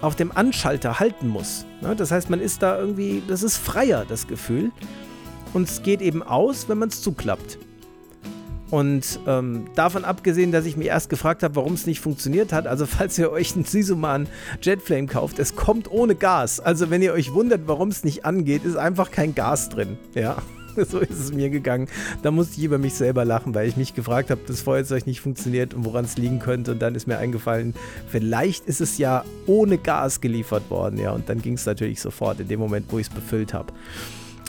auf 0.00 0.16
dem 0.16 0.32
Anschalter 0.32 1.00
halten 1.00 1.28
muss. 1.28 1.64
Ne? 1.80 1.96
Das 1.96 2.10
heißt, 2.10 2.28
man 2.28 2.40
ist 2.40 2.62
da 2.62 2.78
irgendwie, 2.78 3.22
das 3.26 3.42
ist 3.42 3.56
freier, 3.56 4.04
das 4.06 4.26
Gefühl. 4.26 4.70
Und 5.54 5.68
es 5.68 5.82
geht 5.82 6.02
eben 6.02 6.22
aus, 6.22 6.68
wenn 6.68 6.78
man 6.78 6.88
es 6.90 7.00
zuklappt. 7.00 7.58
Und 8.74 9.20
ähm, 9.28 9.66
davon 9.76 10.04
abgesehen, 10.04 10.50
dass 10.50 10.66
ich 10.66 10.76
mir 10.76 10.86
erst 10.86 11.08
gefragt 11.08 11.44
habe, 11.44 11.54
warum 11.54 11.74
es 11.74 11.86
nicht 11.86 12.00
funktioniert 12.00 12.52
hat, 12.52 12.66
also 12.66 12.86
falls 12.86 13.16
ihr 13.16 13.30
euch 13.30 13.54
einen 13.54 13.64
Sisuman 13.64 14.26
Jetflame 14.60 15.06
kauft, 15.06 15.38
es 15.38 15.54
kommt 15.54 15.88
ohne 15.88 16.16
Gas. 16.16 16.58
Also 16.58 16.90
wenn 16.90 17.00
ihr 17.00 17.12
euch 17.12 17.32
wundert, 17.32 17.68
warum 17.68 17.90
es 17.90 18.02
nicht 18.02 18.24
angeht, 18.24 18.64
ist 18.64 18.74
einfach 18.74 19.12
kein 19.12 19.32
Gas 19.32 19.68
drin. 19.68 19.96
Ja. 20.14 20.38
so 20.88 20.98
ist 20.98 21.20
es 21.20 21.32
mir 21.32 21.50
gegangen. 21.50 21.86
Da 22.24 22.32
musste 22.32 22.58
ich 22.58 22.64
über 22.64 22.78
mich 22.78 22.94
selber 22.94 23.24
lachen, 23.24 23.54
weil 23.54 23.68
ich 23.68 23.76
mich 23.76 23.94
gefragt 23.94 24.30
habe, 24.30 24.40
das 24.44 24.60
Feuerzeug 24.60 25.06
nicht 25.06 25.20
funktioniert 25.20 25.72
und 25.72 25.84
woran 25.84 26.04
es 26.04 26.16
liegen 26.16 26.40
könnte. 26.40 26.72
Und 26.72 26.82
dann 26.82 26.96
ist 26.96 27.06
mir 27.06 27.18
eingefallen, 27.18 27.74
vielleicht 28.08 28.66
ist 28.66 28.80
es 28.80 28.98
ja 28.98 29.24
ohne 29.46 29.78
Gas 29.78 30.20
geliefert 30.20 30.68
worden. 30.68 30.98
Ja, 30.98 31.12
und 31.12 31.28
dann 31.28 31.40
ging 31.40 31.54
es 31.54 31.64
natürlich 31.64 32.00
sofort 32.00 32.40
in 32.40 32.48
dem 32.48 32.58
Moment, 32.58 32.86
wo 32.88 32.98
ich 32.98 33.06
es 33.06 33.14
befüllt 33.14 33.54
habe. 33.54 33.72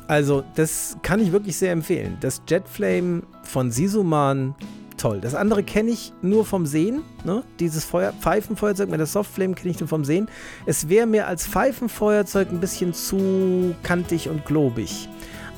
Also, 0.07 0.43
das 0.55 0.97
kann 1.01 1.19
ich 1.19 1.31
wirklich 1.31 1.57
sehr 1.57 1.71
empfehlen. 1.71 2.17
Das 2.19 2.41
Jetflame 2.47 3.23
von 3.43 3.71
Sisuman, 3.71 4.53
toll. 4.97 5.19
Das 5.19 5.33
andere 5.33 5.63
kenne 5.63 5.91
ich 5.91 6.13
nur 6.21 6.45
vom 6.45 6.65
Sehen. 6.65 7.01
Ne? 7.23 7.43
Dieses 7.59 7.85
Feuer 7.85 8.13
Pfeifenfeuerzeug 8.13 8.89
mit 8.89 8.99
der 8.99 9.07
Softflame 9.07 9.55
kenne 9.55 9.71
ich 9.71 9.79
nur 9.79 9.89
vom 9.89 10.05
Sehen. 10.05 10.29
Es 10.65 10.89
wäre 10.89 11.07
mir 11.07 11.27
als 11.27 11.47
Pfeifenfeuerzeug 11.47 12.49
ein 12.51 12.59
bisschen 12.59 12.93
zu 12.93 13.75
kantig 13.83 14.29
und 14.29 14.45
globig. 14.45 15.09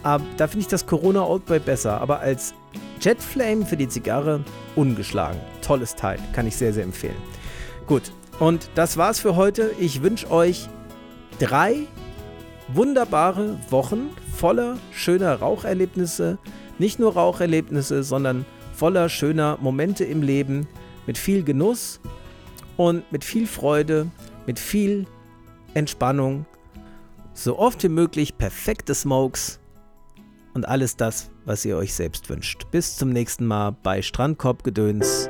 Aber 0.04 0.24
da 0.38 0.48
finde 0.48 0.62
ich 0.62 0.68
das 0.68 0.86
Corona 0.86 1.26
Oldboy 1.26 1.60
besser. 1.60 2.00
Aber 2.00 2.20
als 2.20 2.54
Jetflame 3.02 3.66
für 3.66 3.78
die 3.78 3.90
Zigarre 3.90 4.44
ungeschlagen. 4.76 5.40
Tolles 5.62 5.96
Teil. 5.96 6.20
Kann 6.34 6.48
ich 6.48 6.56
sehr, 6.56 6.74
sehr 6.74 6.84
empfehlen. 6.84 7.18
Gut. 7.86 8.12
Und 8.40 8.70
das 8.76 8.98
war's 8.98 9.20
für 9.20 9.36
heute. 9.36 9.72
Ich 9.80 10.04
wünsche 10.04 10.30
euch 10.32 10.70
drei 11.40 11.88
wunderbare 12.68 13.58
Wochen 13.70 14.10
voller 14.38 14.78
schöner 14.92 15.36
Raucherlebnisse. 15.36 16.38
Nicht 16.80 17.00
nur 17.00 17.14
Raucherlebnisse, 17.14 18.04
sondern 18.04 18.46
voller 18.74 19.10
schöner 19.10 19.58
Momente 19.60 20.06
im 20.06 20.22
Leben. 20.22 20.68
Mit 21.08 21.18
viel 21.18 21.44
Genuss 21.44 22.00
und 22.76 23.12
mit 23.12 23.24
viel 23.24 23.48
Freude, 23.48 24.08
mit 24.46 24.60
viel 24.60 25.08
Entspannung. 25.74 26.46
So 27.34 27.58
oft 27.58 27.84
wie 27.84 27.90
möglich 27.90 28.38
perfekte 28.38 28.94
Smokes 28.94 29.60
und 30.54 30.68
alles 30.68 30.96
das, 30.96 31.32
was 31.46 31.66
ihr 31.66 31.78
euch 31.78 31.94
selbst 31.94 32.30
wünscht. 32.30 32.70
Bis 32.72 32.98
zum 32.98 33.10
nächsten 33.10 33.46
Mal 33.46 33.76
bei 33.84 34.02
Strandkorbgedöns 34.02 35.30